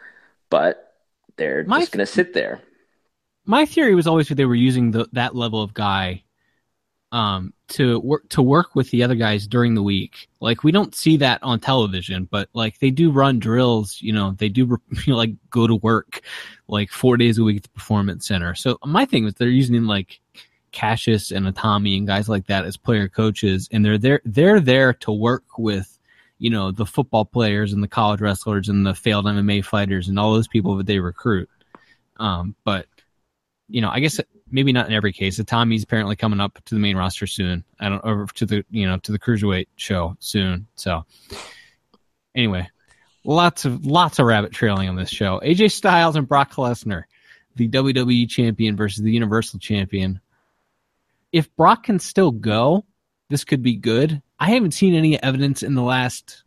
But 0.50 0.94
they're 1.36 1.64
My 1.64 1.80
just 1.80 1.92
going 1.92 2.04
to 2.06 2.12
sit 2.12 2.32
there. 2.34 2.60
my 3.44 3.66
theory 3.66 3.94
was 3.94 4.06
always 4.06 4.28
that 4.28 4.34
they 4.36 4.44
were 4.44 4.54
using 4.54 4.90
the, 4.90 5.08
that 5.12 5.34
level 5.36 5.62
of 5.62 5.74
guy 5.74 6.22
um, 7.12 7.52
to 7.68 8.00
work 8.00 8.28
to 8.30 8.42
work 8.42 8.74
with 8.74 8.90
the 8.90 9.02
other 9.02 9.14
guys 9.14 9.46
during 9.46 9.74
the 9.74 9.82
week. 9.82 10.28
Like 10.40 10.64
we 10.64 10.72
don't 10.72 10.94
see 10.94 11.16
that 11.18 11.42
on 11.42 11.60
television, 11.60 12.28
but 12.30 12.48
like 12.52 12.78
they 12.80 12.90
do 12.90 13.10
run 13.10 13.38
drills. 13.38 13.98
You 14.00 14.12
know, 14.12 14.32
they 14.32 14.48
do 14.48 14.62
you 15.06 15.12
know, 15.12 15.16
like 15.16 15.32
go 15.50 15.66
to 15.66 15.76
work 15.76 16.20
like 16.68 16.90
four 16.90 17.16
days 17.16 17.38
a 17.38 17.44
week 17.44 17.58
at 17.58 17.62
the 17.62 17.68
performance 17.70 18.26
center. 18.26 18.54
So 18.54 18.78
my 18.84 19.04
thing 19.04 19.24
was 19.24 19.34
they're 19.34 19.48
using 19.48 19.84
like 19.84 20.20
Kassius 20.76 21.34
and 21.34 21.46
Itami 21.46 21.96
and 21.96 22.06
guys 22.06 22.28
like 22.28 22.46
that 22.46 22.64
as 22.64 22.76
player 22.76 23.08
coaches, 23.08 23.68
and 23.72 23.84
they're 23.84 23.98
there 23.98 24.20
they're 24.24 24.60
there 24.60 24.92
to 24.92 25.12
work 25.12 25.58
with 25.58 25.98
you 26.38 26.50
know 26.50 26.70
the 26.70 26.86
football 26.86 27.24
players 27.24 27.72
and 27.72 27.82
the 27.82 27.88
college 27.88 28.20
wrestlers 28.20 28.68
and 28.68 28.86
the 28.86 28.94
failed 28.94 29.24
MMA 29.24 29.64
fighters 29.64 30.08
and 30.08 30.18
all 30.18 30.34
those 30.34 30.48
people 30.48 30.76
that 30.76 30.86
they 30.86 30.98
recruit. 30.98 31.48
Um, 32.18 32.54
but 32.64 32.86
you 33.68 33.80
know, 33.80 33.90
I 33.90 34.00
guess 34.00 34.20
maybe 34.50 34.72
not 34.72 34.86
in 34.86 34.92
every 34.92 35.12
case. 35.12 35.42
Tommy's 35.44 35.82
apparently 35.82 36.16
coming 36.16 36.40
up 36.40 36.62
to 36.66 36.74
the 36.74 36.80
main 36.80 36.96
roster 36.96 37.26
soon. 37.26 37.64
I 37.80 37.88
don't 37.88 38.04
or 38.04 38.26
to 38.34 38.46
the 38.46 38.64
you 38.70 38.86
know 38.86 38.98
to 38.98 39.12
the 39.12 39.18
cruiserweight 39.18 39.68
show 39.76 40.16
soon. 40.20 40.66
So 40.76 41.04
anyway, 42.34 42.68
lots 43.24 43.64
of 43.64 43.86
lots 43.86 44.18
of 44.18 44.26
rabbit 44.26 44.52
trailing 44.52 44.88
on 44.88 44.96
this 44.96 45.10
show. 45.10 45.40
AJ 45.40 45.72
Styles 45.72 46.16
and 46.16 46.28
Brock 46.28 46.52
Lesnar, 46.52 47.04
the 47.56 47.68
WWE 47.68 48.28
champion 48.28 48.76
versus 48.76 49.02
the 49.02 49.12
Universal 49.12 49.58
champion. 49.58 50.20
If 51.36 51.54
Brock 51.54 51.82
can 51.82 51.98
still 51.98 52.30
go, 52.30 52.86
this 53.28 53.44
could 53.44 53.62
be 53.62 53.76
good. 53.76 54.22
I 54.38 54.52
haven't 54.52 54.70
seen 54.70 54.94
any 54.94 55.22
evidence 55.22 55.62
in 55.62 55.74
the 55.74 55.82
last 55.82 56.44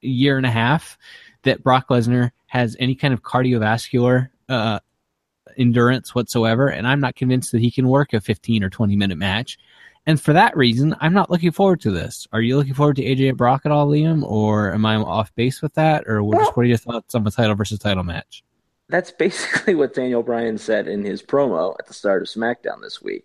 year 0.00 0.36
and 0.36 0.46
a 0.46 0.50
half 0.50 0.96
that 1.42 1.64
Brock 1.64 1.88
Lesnar 1.88 2.30
has 2.46 2.76
any 2.78 2.94
kind 2.94 3.12
of 3.12 3.22
cardiovascular 3.24 4.28
uh, 4.48 4.78
endurance 5.56 6.14
whatsoever, 6.14 6.68
and 6.68 6.86
I'm 6.86 7.00
not 7.00 7.16
convinced 7.16 7.50
that 7.50 7.60
he 7.60 7.72
can 7.72 7.88
work 7.88 8.12
a 8.12 8.20
15 8.20 8.62
or 8.62 8.70
20 8.70 8.94
minute 8.94 9.18
match. 9.18 9.58
And 10.06 10.20
for 10.20 10.32
that 10.34 10.56
reason, 10.56 10.94
I'm 11.00 11.14
not 11.14 11.32
looking 11.32 11.50
forward 11.50 11.80
to 11.80 11.90
this. 11.90 12.28
Are 12.32 12.40
you 12.40 12.56
looking 12.56 12.74
forward 12.74 12.94
to 12.96 13.02
AJ 13.02 13.36
Brock 13.36 13.62
at 13.64 13.72
all, 13.72 13.88
Liam, 13.88 14.22
or 14.22 14.72
am 14.72 14.86
I 14.86 14.94
off 14.94 15.34
base 15.34 15.60
with 15.62 15.74
that? 15.74 16.04
Or 16.06 16.22
what, 16.22 16.36
Well- 16.36 16.52
what 16.52 16.62
are 16.62 16.68
your 16.68 16.76
thoughts 16.76 17.16
on 17.16 17.24
the 17.24 17.32
title 17.32 17.56
versus 17.56 17.80
title 17.80 18.04
match? 18.04 18.44
That's 18.88 19.10
basically 19.10 19.74
what 19.74 19.94
Daniel 19.94 20.22
Bryan 20.22 20.58
said 20.58 20.86
in 20.86 21.04
his 21.04 21.24
promo 21.24 21.74
at 21.80 21.88
the 21.88 21.92
start 21.92 22.22
of 22.22 22.28
SmackDown 22.28 22.80
this 22.82 23.02
week. 23.02 23.24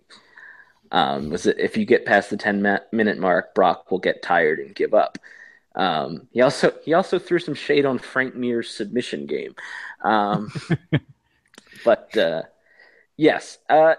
Um, 0.93 1.31
was 1.31 1.43
that 1.43 1.59
if 1.59 1.77
you 1.77 1.85
get 1.85 2.05
past 2.05 2.31
the 2.31 2.37
10 2.37 2.63
ma- 2.63 2.79
minute 2.93 3.19
mark, 3.19 3.55
Brock 3.55 3.91
will 3.91 3.99
get 3.99 4.23
tired 4.23 4.59
and 4.59 4.75
give 4.75 4.95
up. 4.95 5.19
Um, 5.75 6.27
he 6.31 6.41
also 6.41 6.73
he 6.83 6.93
also 6.93 7.19
threw 7.19 7.39
some 7.39 7.55
shade 7.55 7.85
on 7.85 7.99
Frank 7.99 8.35
Mir's 8.35 8.69
submission 8.69 9.27
game. 9.27 9.55
Um, 10.03 10.51
but 11.85 12.15
uh, 12.17 12.43
yes, 13.17 13.59
uh, 13.69 13.95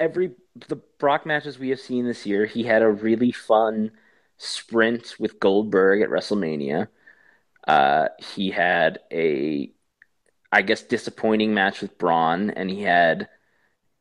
every 0.00 0.32
the 0.68 0.76
Brock 0.98 1.26
matches 1.26 1.58
we 1.58 1.70
have 1.70 1.80
seen 1.80 2.06
this 2.06 2.26
year, 2.26 2.46
he 2.46 2.62
had 2.64 2.82
a 2.82 2.88
really 2.88 3.32
fun 3.32 3.92
sprint 4.38 5.14
with 5.18 5.38
Goldberg 5.40 6.02
at 6.02 6.08
WrestleMania. 6.10 6.88
Uh, 7.66 8.08
he 8.18 8.50
had 8.50 9.00
a, 9.12 9.72
I 10.52 10.62
guess, 10.62 10.82
disappointing 10.82 11.54
match 11.54 11.82
with 11.82 11.98
Braun, 11.98 12.50
and 12.50 12.70
he 12.70 12.82
had 12.82 13.28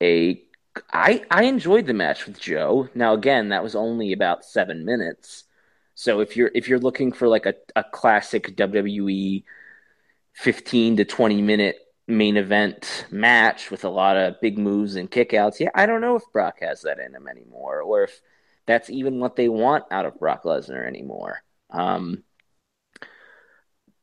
a. 0.02 0.43
I 0.92 1.24
I 1.32 1.44
enjoyed 1.44 1.86
the 1.86 1.94
match 1.94 2.26
with 2.26 2.40
Joe. 2.40 2.90
Now 2.96 3.13
again, 3.13 3.50
that 3.50 3.63
was 3.63 3.76
only 3.76 4.13
about 4.13 4.46
seven 4.46 4.86
minutes. 4.86 5.46
So 5.96 6.20
if 6.20 6.36
you're 6.38 6.52
if 6.54 6.68
you're 6.68 6.80
looking 6.80 7.12
for 7.12 7.28
like 7.28 7.46
a, 7.46 7.56
a 7.76 7.84
classic 7.84 8.56
WWE 8.56 9.44
fifteen 10.34 10.98
to 10.98 11.06
twenty 11.06 11.42
minute 11.42 11.78
main 12.08 12.38
event 12.38 13.06
match 13.12 13.70
with 13.70 13.84
a 13.84 13.90
lot 13.90 14.16
of 14.18 14.40
big 14.42 14.58
moves 14.58 14.96
and 14.96 15.12
kickouts, 15.12 15.60
yeah, 15.60 15.70
I 15.76 15.86
don't 15.86 16.02
know 16.02 16.16
if 16.16 16.24
Brock 16.32 16.60
has 16.62 16.82
that 16.84 17.00
in 17.00 17.16
him 17.16 17.28
anymore, 17.28 17.82
or 17.82 18.04
if 18.04 18.22
that's 18.66 18.90
even 18.90 19.20
what 19.20 19.36
they 19.36 19.50
want 19.50 19.86
out 19.92 20.06
of 20.06 20.20
Brock 20.20 20.44
Lesnar 20.44 20.86
anymore. 20.88 21.44
Um, 21.70 22.24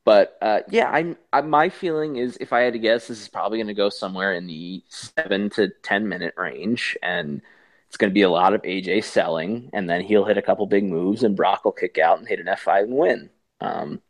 but 0.05 0.37
uh, 0.43 0.61
yeah, 0.71 0.91
I'm, 0.91 1.17
I, 1.33 1.41
my 1.43 1.69
feeling 1.71 2.17
is 2.17 2.37
if 2.41 2.53
I 2.53 2.61
had 2.61 2.75
to 2.75 2.79
guess, 2.79 3.09
this 3.09 3.21
is 3.21 3.29
probably 3.29 3.59
going 3.59 3.69
to 3.69 3.75
go 3.75 3.89
somewhere 3.89 4.35
in 4.35 4.47
the 4.47 4.83
seven 4.89 5.51
to 5.51 5.71
ten 5.83 6.09
minute 6.09 6.35
range, 6.37 6.97
and 7.03 7.43
it's 7.89 7.97
going 7.97 8.11
to 8.11 8.15
be 8.15 8.23
a 8.23 8.31
lot 8.31 8.55
of 8.55 8.63
AJ 8.63 9.05
selling, 9.05 9.71
and 9.73 9.89
then 9.89 10.03
he'll 10.03 10.25
hit 10.25 10.39
a 10.39 10.43
couple 10.43 10.67
big 10.67 10.85
moves, 10.85 11.23
and 11.23 11.37
Brock 11.37 11.65
will 11.65 11.73
kick 11.73 11.99
out 11.99 12.19
and 12.19 12.29
hit 12.29 12.41
an 12.41 12.47
F5 12.47 12.85
and 12.85 12.95
win. 12.95 13.31
Um, 13.61 14.03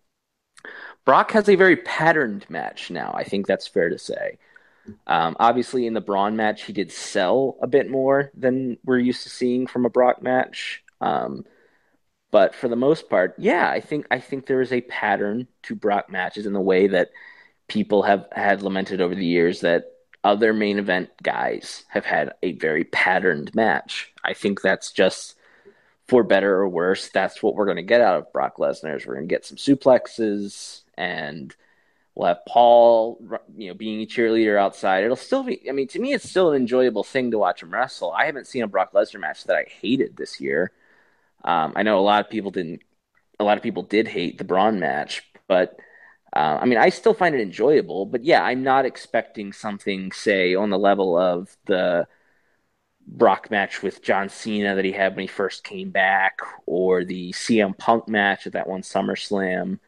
Brock 1.04 1.32
has 1.32 1.48
a 1.48 1.54
very 1.54 1.76
patterned 1.76 2.46
match 2.48 2.90
now. 2.90 3.12
I 3.14 3.24
think 3.24 3.46
that's 3.46 3.66
fair 3.66 3.90
to 3.90 3.98
say. 3.98 4.38
Um, 5.06 5.36
obviously, 5.38 5.86
in 5.86 5.94
the 5.94 6.00
Braun 6.00 6.36
match, 6.36 6.64
he 6.64 6.72
did 6.72 6.92
sell 6.92 7.56
a 7.62 7.66
bit 7.66 7.90
more 7.90 8.30
than 8.34 8.78
we're 8.84 8.98
used 8.98 9.22
to 9.24 9.30
seeing 9.30 9.66
from 9.66 9.84
a 9.86 9.90
Brock 9.90 10.22
match. 10.22 10.82
Um, 11.00 11.44
but 12.34 12.52
for 12.52 12.66
the 12.66 12.74
most 12.74 13.08
part, 13.08 13.36
yeah, 13.38 13.70
I 13.70 13.78
think 13.78 14.08
I 14.10 14.18
think 14.18 14.46
there 14.46 14.60
is 14.60 14.72
a 14.72 14.80
pattern 14.80 15.46
to 15.62 15.76
Brock 15.76 16.10
matches 16.10 16.46
in 16.46 16.52
the 16.52 16.60
way 16.60 16.88
that 16.88 17.10
people 17.68 18.02
have 18.02 18.26
had 18.32 18.60
lamented 18.60 19.00
over 19.00 19.14
the 19.14 19.24
years 19.24 19.60
that 19.60 19.92
other 20.24 20.52
main 20.52 20.80
event 20.80 21.10
guys 21.22 21.84
have 21.90 22.04
had 22.04 22.32
a 22.42 22.50
very 22.50 22.82
patterned 22.82 23.54
match. 23.54 24.12
I 24.24 24.34
think 24.34 24.62
that's 24.62 24.90
just 24.90 25.36
for 26.08 26.24
better 26.24 26.56
or 26.56 26.68
worse. 26.68 27.08
That's 27.08 27.40
what 27.40 27.54
we're 27.54 27.66
going 27.66 27.76
to 27.76 27.84
get 27.84 28.00
out 28.00 28.16
of 28.16 28.32
Brock 28.32 28.56
Lesnar. 28.56 29.06
We're 29.06 29.14
going 29.14 29.28
to 29.28 29.32
get 29.32 29.46
some 29.46 29.56
suplexes 29.56 30.80
and 30.98 31.54
we'll 32.16 32.26
have 32.26 32.44
Paul, 32.48 33.20
you 33.56 33.68
know, 33.68 33.74
being 33.74 34.02
a 34.02 34.06
cheerleader 34.06 34.58
outside. 34.58 35.04
It'll 35.04 35.14
still 35.14 35.44
be. 35.44 35.60
I 35.68 35.72
mean, 35.72 35.86
to 35.86 36.00
me, 36.00 36.12
it's 36.12 36.28
still 36.28 36.50
an 36.50 36.56
enjoyable 36.56 37.04
thing 37.04 37.30
to 37.30 37.38
watch 37.38 37.62
him 37.62 37.72
wrestle. 37.72 38.10
I 38.10 38.26
haven't 38.26 38.48
seen 38.48 38.64
a 38.64 38.66
Brock 38.66 38.92
Lesnar 38.92 39.20
match 39.20 39.44
that 39.44 39.54
I 39.54 39.66
hated 39.68 40.16
this 40.16 40.40
year. 40.40 40.72
Um, 41.44 41.72
I 41.76 41.82
know 41.82 41.98
a 41.98 42.00
lot 42.00 42.24
of 42.24 42.30
people 42.30 42.50
didn't. 42.50 42.82
A 43.40 43.44
lot 43.44 43.56
of 43.56 43.62
people 43.62 43.82
did 43.82 44.08
hate 44.08 44.38
the 44.38 44.44
Braun 44.44 44.78
match, 44.78 45.22
but 45.48 45.76
uh, 46.34 46.58
I 46.60 46.66
mean, 46.66 46.78
I 46.78 46.88
still 46.90 47.14
find 47.14 47.34
it 47.34 47.40
enjoyable. 47.40 48.06
But 48.06 48.24
yeah, 48.24 48.42
I'm 48.42 48.62
not 48.62 48.86
expecting 48.86 49.52
something, 49.52 50.12
say, 50.12 50.54
on 50.54 50.70
the 50.70 50.78
level 50.78 51.18
of 51.18 51.56
the 51.66 52.06
Brock 53.06 53.50
match 53.50 53.82
with 53.82 54.02
John 54.02 54.28
Cena 54.28 54.74
that 54.76 54.84
he 54.84 54.92
had 54.92 55.14
when 55.14 55.22
he 55.22 55.26
first 55.28 55.64
came 55.64 55.90
back, 55.90 56.40
or 56.66 57.04
the 57.04 57.32
CM 57.32 57.76
Punk 57.76 58.08
match 58.08 58.46
at 58.46 58.54
that 58.54 58.68
one 58.68 58.82
SummerSlam 58.82 59.78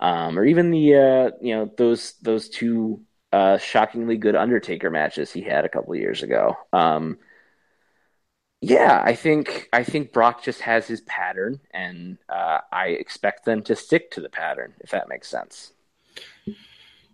um, 0.00 0.38
or 0.38 0.44
even 0.44 0.70
the 0.70 0.94
uh, 0.94 1.30
you 1.40 1.54
know 1.54 1.70
those 1.76 2.14
those 2.22 2.48
two 2.48 3.00
uh, 3.32 3.58
shockingly 3.58 4.16
good 4.16 4.36
Undertaker 4.36 4.90
matches 4.90 5.32
he 5.32 5.42
had 5.42 5.64
a 5.64 5.68
couple 5.68 5.94
years 5.96 6.22
ago. 6.22 6.56
Um, 6.72 7.18
yeah, 8.64 9.02
I 9.04 9.14
think 9.14 9.68
I 9.74 9.84
think 9.84 10.12
Brock 10.12 10.42
just 10.42 10.62
has 10.62 10.86
his 10.86 11.02
pattern, 11.02 11.60
and 11.70 12.16
uh, 12.30 12.60
I 12.72 12.88
expect 12.88 13.44
them 13.44 13.62
to 13.64 13.76
stick 13.76 14.10
to 14.12 14.20
the 14.22 14.30
pattern. 14.30 14.72
If 14.80 14.90
that 14.90 15.08
makes 15.08 15.28
sense. 15.28 15.72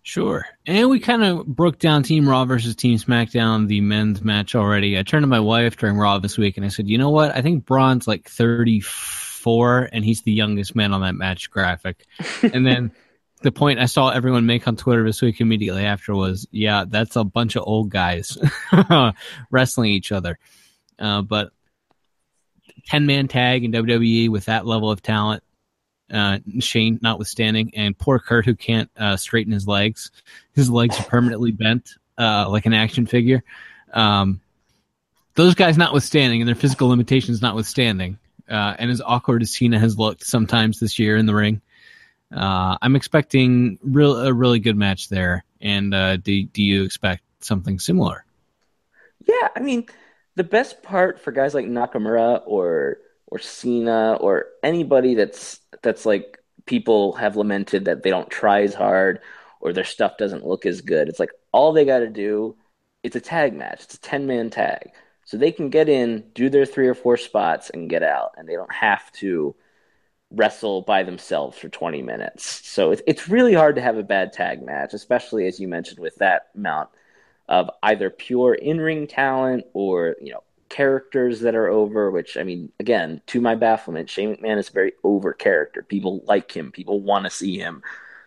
Sure. 0.03 0.47
And 0.67 0.89
we 0.89 0.99
kind 0.99 1.23
of 1.23 1.47
broke 1.47 1.79
down 1.79 2.05
Team 2.05 2.29
Raw 2.29 2.45
versus 2.45 2.75
Team 2.75 2.97
SmackDown, 2.97 3.69
the 3.69 3.81
men's 3.81 4.23
match 4.23 4.55
already. 4.55 4.99
I 4.99 5.03
turned 5.03 5.25
to 5.25 5.29
my 5.29 5.41
wife 5.41 5.77
during 5.77 5.97
Raw 5.97 6.19
this 6.19 6.39
week 6.39 6.57
and 6.57 6.65
I 6.65 6.71
said, 6.71 6.89
you 6.89 6.97
know 6.97 7.11
what? 7.11 7.37
I 7.37 7.43
think 7.43 7.67
Braun's 7.67 8.09
like 8.09 8.27
34 8.27 9.91
and 9.93 10.03
he's 10.03 10.23
the 10.23 10.33
youngest 10.33 10.75
man 10.75 10.95
on 10.95 11.03
that 11.03 11.15
match 11.15 11.51
graphic. 11.51 12.07
and 12.43 12.67
then 12.67 12.93
the 13.43 13.53
point 13.53 13.79
I 13.79 13.85
saw 13.85 14.09
everyone 14.09 14.47
make 14.47 14.67
on 14.67 14.77
Twitter 14.77 15.05
this 15.05 15.21
week 15.21 15.41
immediately 15.41 15.85
after 15.85 16.15
was, 16.15 16.49
yeah, 16.51 16.87
that's 16.89 17.17
a 17.17 17.25
bunch 17.25 17.57
of 17.57 17.65
old 17.67 17.91
guys 17.91 18.39
wrestling 19.51 19.91
each 19.91 20.13
other. 20.13 20.39
Uh, 21.01 21.23
but 21.23 21.51
10 22.87 23.07
man 23.07 23.29
tag 23.29 23.65
in 23.65 23.73
WWE 23.73 24.29
with 24.29 24.45
that 24.47 24.67
level 24.67 24.91
of 24.91 25.03
talent, 25.03 25.43
uh, 26.13 26.39
Shane 26.59 26.99
notwithstanding, 27.03 27.73
and 27.75 27.97
poor 27.97 28.19
Kurt 28.19 28.45
who 28.45 28.55
can't 28.55 28.91
uh, 28.97 29.17
straighten 29.17 29.53
his 29.53 29.67
legs. 29.67 30.11
His 30.55 30.71
legs 30.71 30.99
are 30.99 31.05
permanently 31.05 31.53
bent 31.53 31.95
uh, 32.19 32.49
like 32.49 32.67
an 32.67 32.75
action 32.75 33.07
figure. 33.07 33.43
Um, 33.93 34.41
those 35.35 35.55
guys 35.55 35.79
notwithstanding 35.79 36.41
and 36.41 36.49
their 36.49 36.55
physical 36.55 36.89
limitations 36.89 37.41
notwithstanding, 37.41 38.19
uh, 38.49 38.75
and 38.79 38.91
as 38.91 39.01
awkward 39.01 39.43
as 39.43 39.53
Cena 39.53 39.79
has 39.79 39.99
looked 39.99 40.25
sometimes 40.25 40.81
this 40.81 40.99
year 40.99 41.17
in 41.17 41.27
the 41.27 41.35
ring, 41.35 41.61
uh, 42.35 42.77
I'm 42.83 42.97
expecting 42.97 43.79
real 43.83 44.17
a 44.17 44.33
really 44.33 44.59
good 44.59 44.77
match 44.77 45.09
there. 45.09 45.45
And 45.61 45.93
do 46.23 46.43
do 46.45 46.63
you 46.63 46.85
expect 46.85 47.23
something 47.41 47.79
similar? 47.79 48.25
Yeah, 49.27 49.49
I 49.55 49.61
mean, 49.61 49.87
the 50.41 50.45
best 50.45 50.83
part 50.83 51.21
for 51.21 51.33
guys 51.33 51.53
like 51.53 51.67
Nakamura 51.67 52.41
or 52.47 52.97
or 53.27 53.39
Cena 53.39 54.15
or 54.15 54.47
anybody 54.63 55.15
that's 55.15 55.61
that's 55.83 56.07
like 56.07 56.39
people 56.65 57.13
have 57.13 57.37
lamented 57.37 57.85
that 57.85 58.03
they 58.03 58.09
don't 58.09 58.31
try 58.31 58.63
as 58.63 58.73
hard 58.73 59.21
or 59.61 59.75
their 59.75 59.85
stuff 59.85 60.17
doesn't 60.17 60.47
look 60.47 60.65
as 60.65 60.81
good. 60.81 61.11
It's 61.11 61.21
like 61.21 61.33
all 61.53 61.75
they 61.75 61.85
got 61.85 61.99
to 61.99 62.09
do. 62.09 62.57
It's 63.03 63.17
a 63.17 63.21
tag 63.21 63.53
match. 63.53 63.83
It's 63.83 63.97
a 63.97 64.01
ten 64.01 64.27
man 64.27 64.49
tag. 64.49 64.93
So 65.27 65.37
they 65.37 65.53
can 65.53 65.69
get 65.69 65.91
in, 65.91 66.25
do 66.35 66.49
their 66.49 66.65
three 66.65 66.89
or 66.89 66.95
four 66.95 67.19
spots, 67.19 67.69
and 67.69 67.91
get 67.91 68.03
out, 68.03 68.31
and 68.39 68.49
they 68.49 68.55
don't 68.55 68.73
have 68.73 69.13
to 69.21 69.55
wrestle 70.31 70.81
by 70.81 71.03
themselves 71.03 71.59
for 71.59 71.69
20 71.69 72.01
minutes. 72.01 72.67
So 72.67 72.93
it's 72.93 73.03
it's 73.07 73.29
really 73.29 73.53
hard 73.53 73.75
to 73.77 73.83
have 73.83 73.99
a 73.99 74.03
bad 74.03 74.33
tag 74.33 74.63
match, 74.65 74.95
especially 74.95 75.47
as 75.47 75.61
you 75.61 75.69
mentioned 75.69 75.99
with 75.99 76.17
that 76.17 76.47
amount 76.55 76.89
of 77.51 77.69
either 77.83 78.09
pure 78.09 78.55
in-ring 78.55 79.07
talent 79.07 79.67
or 79.75 80.17
you 80.23 80.33
know 80.33 80.43
characters 80.71 81.41
that 81.41 81.55
are 81.55 81.69
over. 81.69 82.11
Which 82.11 82.39
I 82.39 82.45
mean, 82.45 82.73
again, 82.81 83.21
to 83.27 83.41
my 83.43 83.57
bafflement, 83.57 84.09
Shane 84.09 84.35
McMahon 84.37 84.59
is 84.59 84.71
a 84.71 84.73
very 84.73 84.93
over 85.05 85.35
character. 85.35 85.83
People 85.83 86.25
like 86.27 86.57
him. 86.57 86.73
People 86.73 87.01
want 87.01 87.25
to 87.25 87.31
see 87.31 87.59
him. 87.59 87.83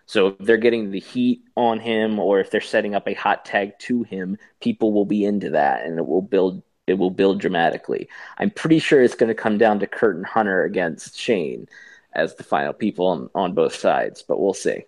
So 0.06 0.28
if 0.28 0.38
they're 0.40 0.58
getting 0.58 0.92
the 0.92 1.00
heat 1.00 1.44
on 1.56 1.80
him, 1.80 2.20
or 2.20 2.42
if 2.42 2.52
they're 2.52 2.62
setting 2.62 2.94
up 2.94 3.08
a 3.08 3.14
hot 3.14 3.46
tag 3.46 3.80
to 3.80 4.04
him, 4.04 4.38
people 4.60 4.92
will 4.92 5.06
be 5.06 5.26
into 5.26 5.52
that, 5.52 5.86
and 5.86 5.98
it 5.98 6.06
will 6.06 6.22
build 6.22 6.62
it 6.86 6.96
will 6.96 7.12
build 7.12 7.40
dramatically. 7.40 8.10
I'm 8.38 8.52
pretty 8.52 8.80
sure 8.80 9.02
it's 9.02 9.16
going 9.16 9.30
to 9.30 9.42
come 9.42 9.58
down 9.58 9.80
to 9.80 9.88
Kurt 9.88 10.18
and 10.18 10.26
Hunter 10.26 10.64
against 10.66 11.18
Shane 11.18 11.68
as 12.14 12.36
the 12.36 12.44
final 12.44 12.74
people 12.74 13.08
on, 13.08 13.30
on 13.34 13.54
both 13.54 13.76
sides, 13.76 14.22
but 14.22 14.40
we'll 14.40 14.54
see. 14.54 14.84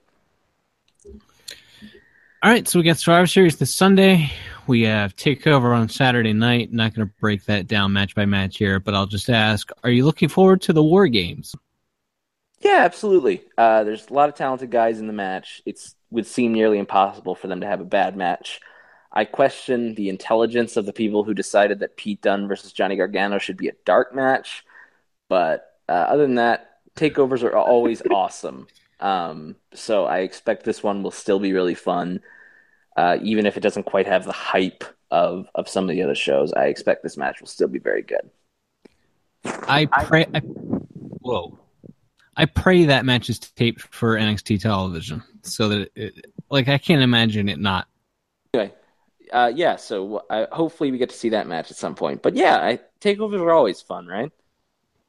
All 2.44 2.52
right, 2.52 2.68
so 2.68 2.78
we 2.78 2.84
got 2.84 2.98
Survivor 2.98 3.26
Series 3.26 3.58
this 3.58 3.74
Sunday. 3.74 4.32
We 4.68 4.84
have 4.84 5.16
Takeover 5.16 5.76
on 5.76 5.90
Saturday 5.90 6.34
night. 6.34 6.72
Not 6.72 6.94
going 6.94 7.08
to 7.08 7.14
break 7.20 7.44
that 7.46 7.66
down 7.66 7.94
match 7.94 8.14
by 8.14 8.26
match 8.26 8.58
here, 8.58 8.80
but 8.80 8.94
I'll 8.94 9.08
just 9.08 9.30
ask: 9.30 9.70
Are 9.84 9.90
you 9.90 10.06
looking 10.06 10.30
forward 10.30 10.62
to 10.64 10.74
the 10.74 10.84
War 10.84 11.08
Games? 11.08 11.56
Yeah, 12.60 12.82
absolutely. 12.84 13.44
Uh, 13.58 13.84
there's 13.84 14.08
a 14.08 14.14
lot 14.14 14.30
of 14.30 14.36
talented 14.36 14.70
guys 14.70 15.00
in 15.00 15.08
the 15.08 15.14
match. 15.14 15.62
It 15.66 15.80
would 16.12 16.28
seem 16.28 16.54
nearly 16.54 16.78
impossible 16.78 17.36
for 17.36 17.48
them 17.48 17.62
to 17.62 17.68
have 17.68 17.82
a 17.82 17.86
bad 17.86 18.16
match. 18.16 18.60
I 19.12 19.26
question 19.26 19.96
the 19.96 20.10
intelligence 20.10 20.78
of 20.78 20.86
the 20.86 20.94
people 20.94 21.24
who 21.24 21.34
decided 21.34 21.80
that 21.80 21.96
Pete 21.96 22.22
Dunne 22.22 22.48
versus 22.48 22.74
Johnny 22.74 22.96
Gargano 22.96 23.40
should 23.40 23.58
be 23.58 23.70
a 23.70 23.76
dark 23.86 24.14
match. 24.14 24.66
But 25.30 25.66
uh, 25.88 25.94
other 25.94 26.24
than 26.24 26.36
that, 26.36 26.80
takeovers 26.96 27.44
are 27.44 27.56
always 27.56 28.02
awesome. 28.12 28.68
Um, 29.00 29.56
so 29.74 30.06
I 30.06 30.20
expect 30.20 30.64
this 30.64 30.84
one 30.84 31.04
will 31.04 31.12
still 31.12 31.40
be 31.40 31.54
really 31.54 31.76
fun, 31.76 32.22
uh, 32.96 33.18
even 33.22 33.46
if 33.46 33.58
it 33.58 33.62
doesn't 33.62 33.84
quite 33.84 34.08
have 34.08 34.26
the 34.26 34.32
hype 34.32 34.84
of 35.12 35.48
of 35.56 35.70
some 35.70 35.86
of 35.86 35.96
the 35.96 36.02
other 36.02 36.16
shows. 36.16 36.54
I 36.54 36.66
expect 36.66 37.04
this 37.04 37.18
match 37.18 37.40
will 37.40 37.48
still 37.48 37.68
be 37.68 37.80
very 37.80 38.02
good. 38.02 38.30
I 39.44 39.86
pray. 39.86 40.26
I, 40.34 40.40
whoa. 40.40 41.60
I 42.38 42.46
pray 42.46 42.86
that 42.86 43.06
match 43.06 43.30
is 43.30 43.40
taped 43.40 43.82
for 43.94 44.16
NXT 44.16 44.62
television, 44.62 45.24
so 45.42 45.70
that 45.70 45.92
it, 45.96 46.26
like 46.50 46.68
I 46.68 46.78
can't 46.78 47.02
imagine 47.02 47.48
it 47.48 47.60
not. 47.60 47.88
Okay, 48.54 48.74
uh, 49.32 49.52
yeah, 49.56 49.76
so 49.76 50.24
uh, 50.30 50.48
hopefully 50.52 50.92
we 50.92 50.98
get 50.98 51.10
to 51.10 51.16
see 51.16 51.30
that 51.30 51.48
match 51.48 51.72
at 51.72 51.78
some 51.78 51.96
point. 51.96 52.22
But 52.22 52.36
yeah, 52.36 52.58
I, 52.58 52.80
takeovers 53.00 53.40
are 53.40 53.52
always 53.52 53.82
fun, 53.82 54.06
right? 54.08 54.32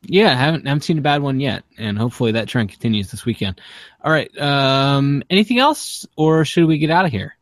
Yeah, 0.09 0.31
I 0.31 0.35
haven't 0.35 0.67
haven't 0.67 0.83
seen 0.83 0.99
a 0.99 1.03
bad 1.03 1.23
one 1.23 1.41
yet, 1.41 1.65
and 1.79 1.99
hopefully 1.99 2.33
that 2.33 2.49
trend 2.49 2.71
continues 2.71 3.11
this 3.11 3.25
weekend. 3.25 3.61
All 4.03 4.13
right, 4.13 4.37
um, 4.39 5.23
anything 5.31 5.59
else, 5.59 6.07
or 6.17 6.45
should 6.45 6.67
we 6.67 6.79
get 6.79 6.91
out 6.91 7.05
of 7.05 7.11
here? 7.11 7.37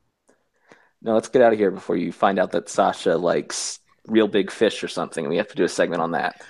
No, 1.03 1.14
let's 1.14 1.29
get 1.29 1.42
out 1.42 1.53
of 1.53 1.59
here 1.59 1.70
before 1.70 1.96
you 1.96 2.12
find 2.12 2.38
out 2.38 2.53
that 2.53 2.68
Sasha 2.68 3.16
likes 3.16 3.81
Reel 4.07 4.29
Big 4.29 4.50
Fish 4.50 4.83
or 4.83 4.88
something. 4.88 5.29
We 5.29 5.37
have 5.37 5.48
to 5.48 5.57
do 5.57 5.64
a 5.64 5.68
segment 5.68 6.00
on 6.00 6.12
that. 6.12 6.42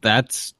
That's 0.00 0.54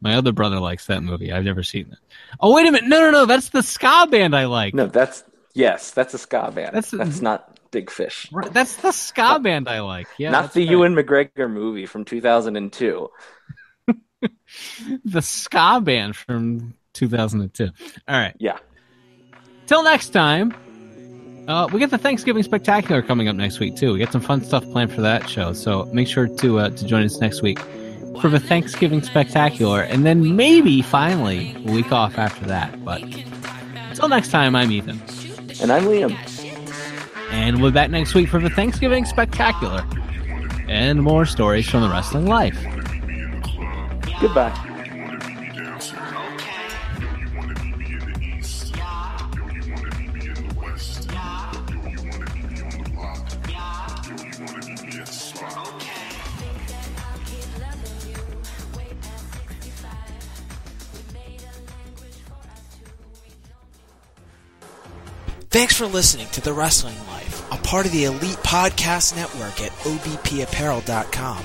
my 0.00 0.14
other 0.14 0.32
brother 0.32 0.60
likes 0.60 0.86
that 0.86 1.02
movie. 1.02 1.32
I've 1.32 1.44
never 1.44 1.62
seen 1.62 1.88
it. 1.90 1.98
Oh 2.40 2.54
wait 2.54 2.66
a 2.66 2.72
minute, 2.72 2.88
no, 2.88 3.00
no, 3.00 3.10
no, 3.10 3.26
that's 3.26 3.48
the 3.48 3.62
ska 3.62 4.06
band 4.10 4.36
I 4.36 4.46
like. 4.46 4.74
No, 4.74 4.86
that's 4.86 5.24
yes, 5.54 5.90
that's 5.90 6.14
a 6.14 6.18
ska 6.18 6.52
band. 6.54 6.74
That's 6.74 6.90
that's 6.90 7.20
not 7.20 7.58
Big 7.70 7.90
Fish. 7.90 8.30
Right, 8.32 8.52
that's 8.52 8.76
the 8.76 8.92
ska 8.92 9.40
band 9.40 9.68
I 9.68 9.80
like. 9.80 10.06
Yeah, 10.16 10.30
not 10.30 10.52
the 10.52 10.60
right. 10.60 10.70
Ewan 10.70 10.94
McGregor 10.94 11.50
movie 11.50 11.86
from 11.86 12.04
2002. 12.04 13.10
the 15.04 15.22
ska 15.22 15.80
band 15.82 16.16
from 16.16 16.74
2002. 16.94 17.70
All 18.08 18.18
right. 18.18 18.34
Yeah. 18.38 18.58
Till 19.66 19.82
next 19.82 20.10
time. 20.10 20.54
Uh, 21.46 21.68
we 21.70 21.78
get 21.78 21.90
the 21.90 21.98
Thanksgiving 21.98 22.42
Spectacular 22.42 23.02
coming 23.02 23.28
up 23.28 23.36
next 23.36 23.60
week 23.60 23.76
too. 23.76 23.92
We 23.92 23.98
got 23.98 24.10
some 24.10 24.22
fun 24.22 24.42
stuff 24.42 24.64
planned 24.64 24.90
for 24.90 25.02
that 25.02 25.28
show, 25.28 25.52
so 25.52 25.84
make 25.92 26.08
sure 26.08 26.26
to 26.26 26.58
uh, 26.58 26.70
to 26.70 26.86
join 26.86 27.04
us 27.04 27.20
next 27.20 27.42
week 27.42 27.58
for 28.20 28.30
the 28.30 28.40
Thanksgiving 28.40 29.02
Spectacular, 29.02 29.82
and 29.82 30.06
then 30.06 30.36
maybe 30.36 30.80
finally 30.80 31.54
a 31.66 31.72
week 31.72 31.92
off 31.92 32.16
after 32.16 32.46
that. 32.46 32.82
But 32.82 33.02
until 33.90 34.08
next 34.08 34.30
time, 34.30 34.56
I'm 34.56 34.70
Ethan, 34.70 35.02
and 35.60 35.70
I'm 35.70 35.84
Liam. 35.84 36.16
And 37.30 37.60
we'll 37.60 37.72
be 37.72 37.74
back 37.74 37.90
next 37.90 38.14
week 38.14 38.28
for 38.28 38.40
the 38.40 38.48
Thanksgiving 38.48 39.04
Spectacular 39.04 39.84
and 40.68 41.02
more 41.02 41.26
stories 41.26 41.68
from 41.68 41.82
the 41.82 41.90
wrestling 41.90 42.26
life. 42.26 42.56
Goodbye. 44.24 44.54
Thanks 65.50 65.76
for 65.76 65.86
listening 65.86 66.26
to 66.28 66.40
The 66.40 66.52
Wrestling 66.54 66.96
Life 67.08 67.24
a 67.54 67.56
part 67.58 67.86
of 67.86 67.92
the 67.92 68.04
Elite 68.04 68.38
Podcast 68.38 69.14
Network 69.16 69.60
at 69.60 69.70
obpapparel.com. 69.70 71.44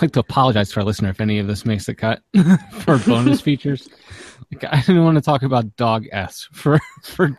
I'd 0.00 0.04
like 0.04 0.12
to 0.12 0.20
apologize 0.20 0.70
to 0.70 0.80
our 0.80 0.84
listener 0.86 1.10
if 1.10 1.20
any 1.20 1.38
of 1.40 1.46
this 1.46 1.66
makes 1.66 1.84
the 1.84 1.94
cut 1.94 2.22
for 2.80 2.96
bonus 3.00 3.40
features. 3.42 3.86
Like, 4.50 4.64
I 4.72 4.80
didn't 4.80 5.04
want 5.04 5.16
to 5.16 5.20
talk 5.20 5.42
about 5.42 5.76
dog 5.76 6.06
s 6.10 6.48
for 6.52 6.80
for 7.02 7.38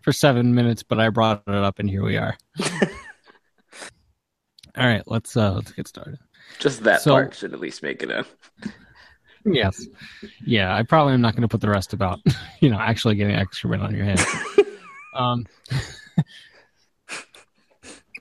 for 0.00 0.10
seven 0.10 0.54
minutes, 0.54 0.82
but 0.82 0.98
I 0.98 1.10
brought 1.10 1.42
it 1.46 1.54
up, 1.54 1.78
and 1.78 1.90
here 1.90 2.02
we 2.02 2.16
are. 2.16 2.38
All 4.78 4.86
right, 4.86 5.02
let's 5.06 5.36
uh 5.36 5.52
let's 5.52 5.72
get 5.72 5.88
started. 5.88 6.18
Just 6.58 6.84
that 6.84 7.02
So- 7.02 7.10
part 7.10 7.34
should 7.34 7.52
at 7.52 7.60
least 7.60 7.82
make 7.82 8.02
it 8.02 8.10
in. 8.10 8.24
Yes, 9.44 9.86
yeah, 10.46 10.74
I 10.74 10.82
probably 10.82 11.12
am 11.12 11.20
not 11.20 11.34
going 11.34 11.42
to 11.42 11.48
put 11.48 11.60
the 11.60 11.68
rest 11.68 11.92
about 11.92 12.18
you 12.60 12.70
know 12.70 12.78
actually 12.80 13.16
getting 13.16 13.36
excrement 13.36 13.82
on 13.82 13.94
your 13.94 14.06
head. 14.06 14.20
um, 15.14 15.46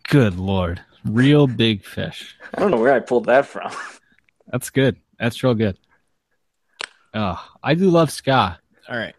good 0.10 0.36
lord, 0.38 0.82
Reel 1.10 1.48
Big 1.48 1.84
Fish. 1.84 2.36
I 2.54 2.60
don't 2.60 2.72
know 2.72 2.80
where 2.80 2.94
I 2.94 3.00
pulled 3.00 3.26
that 3.26 3.46
from. 3.46 3.72
That's 4.48 4.70
good. 4.70 4.98
That's 5.20 5.44
real 5.44 5.54
good. 5.54 5.78
Oh, 7.14 7.44
I 7.64 7.74
do 7.74 7.90
love 7.90 8.12
ska. 8.12 8.60
All 8.88 8.98
right. 8.98 9.16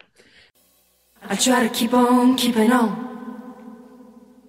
I 1.23 1.35
try 1.35 1.67
to 1.67 1.73
keep 1.73 1.93
on 1.93 2.35
keeping 2.35 2.71
on. 2.71 3.10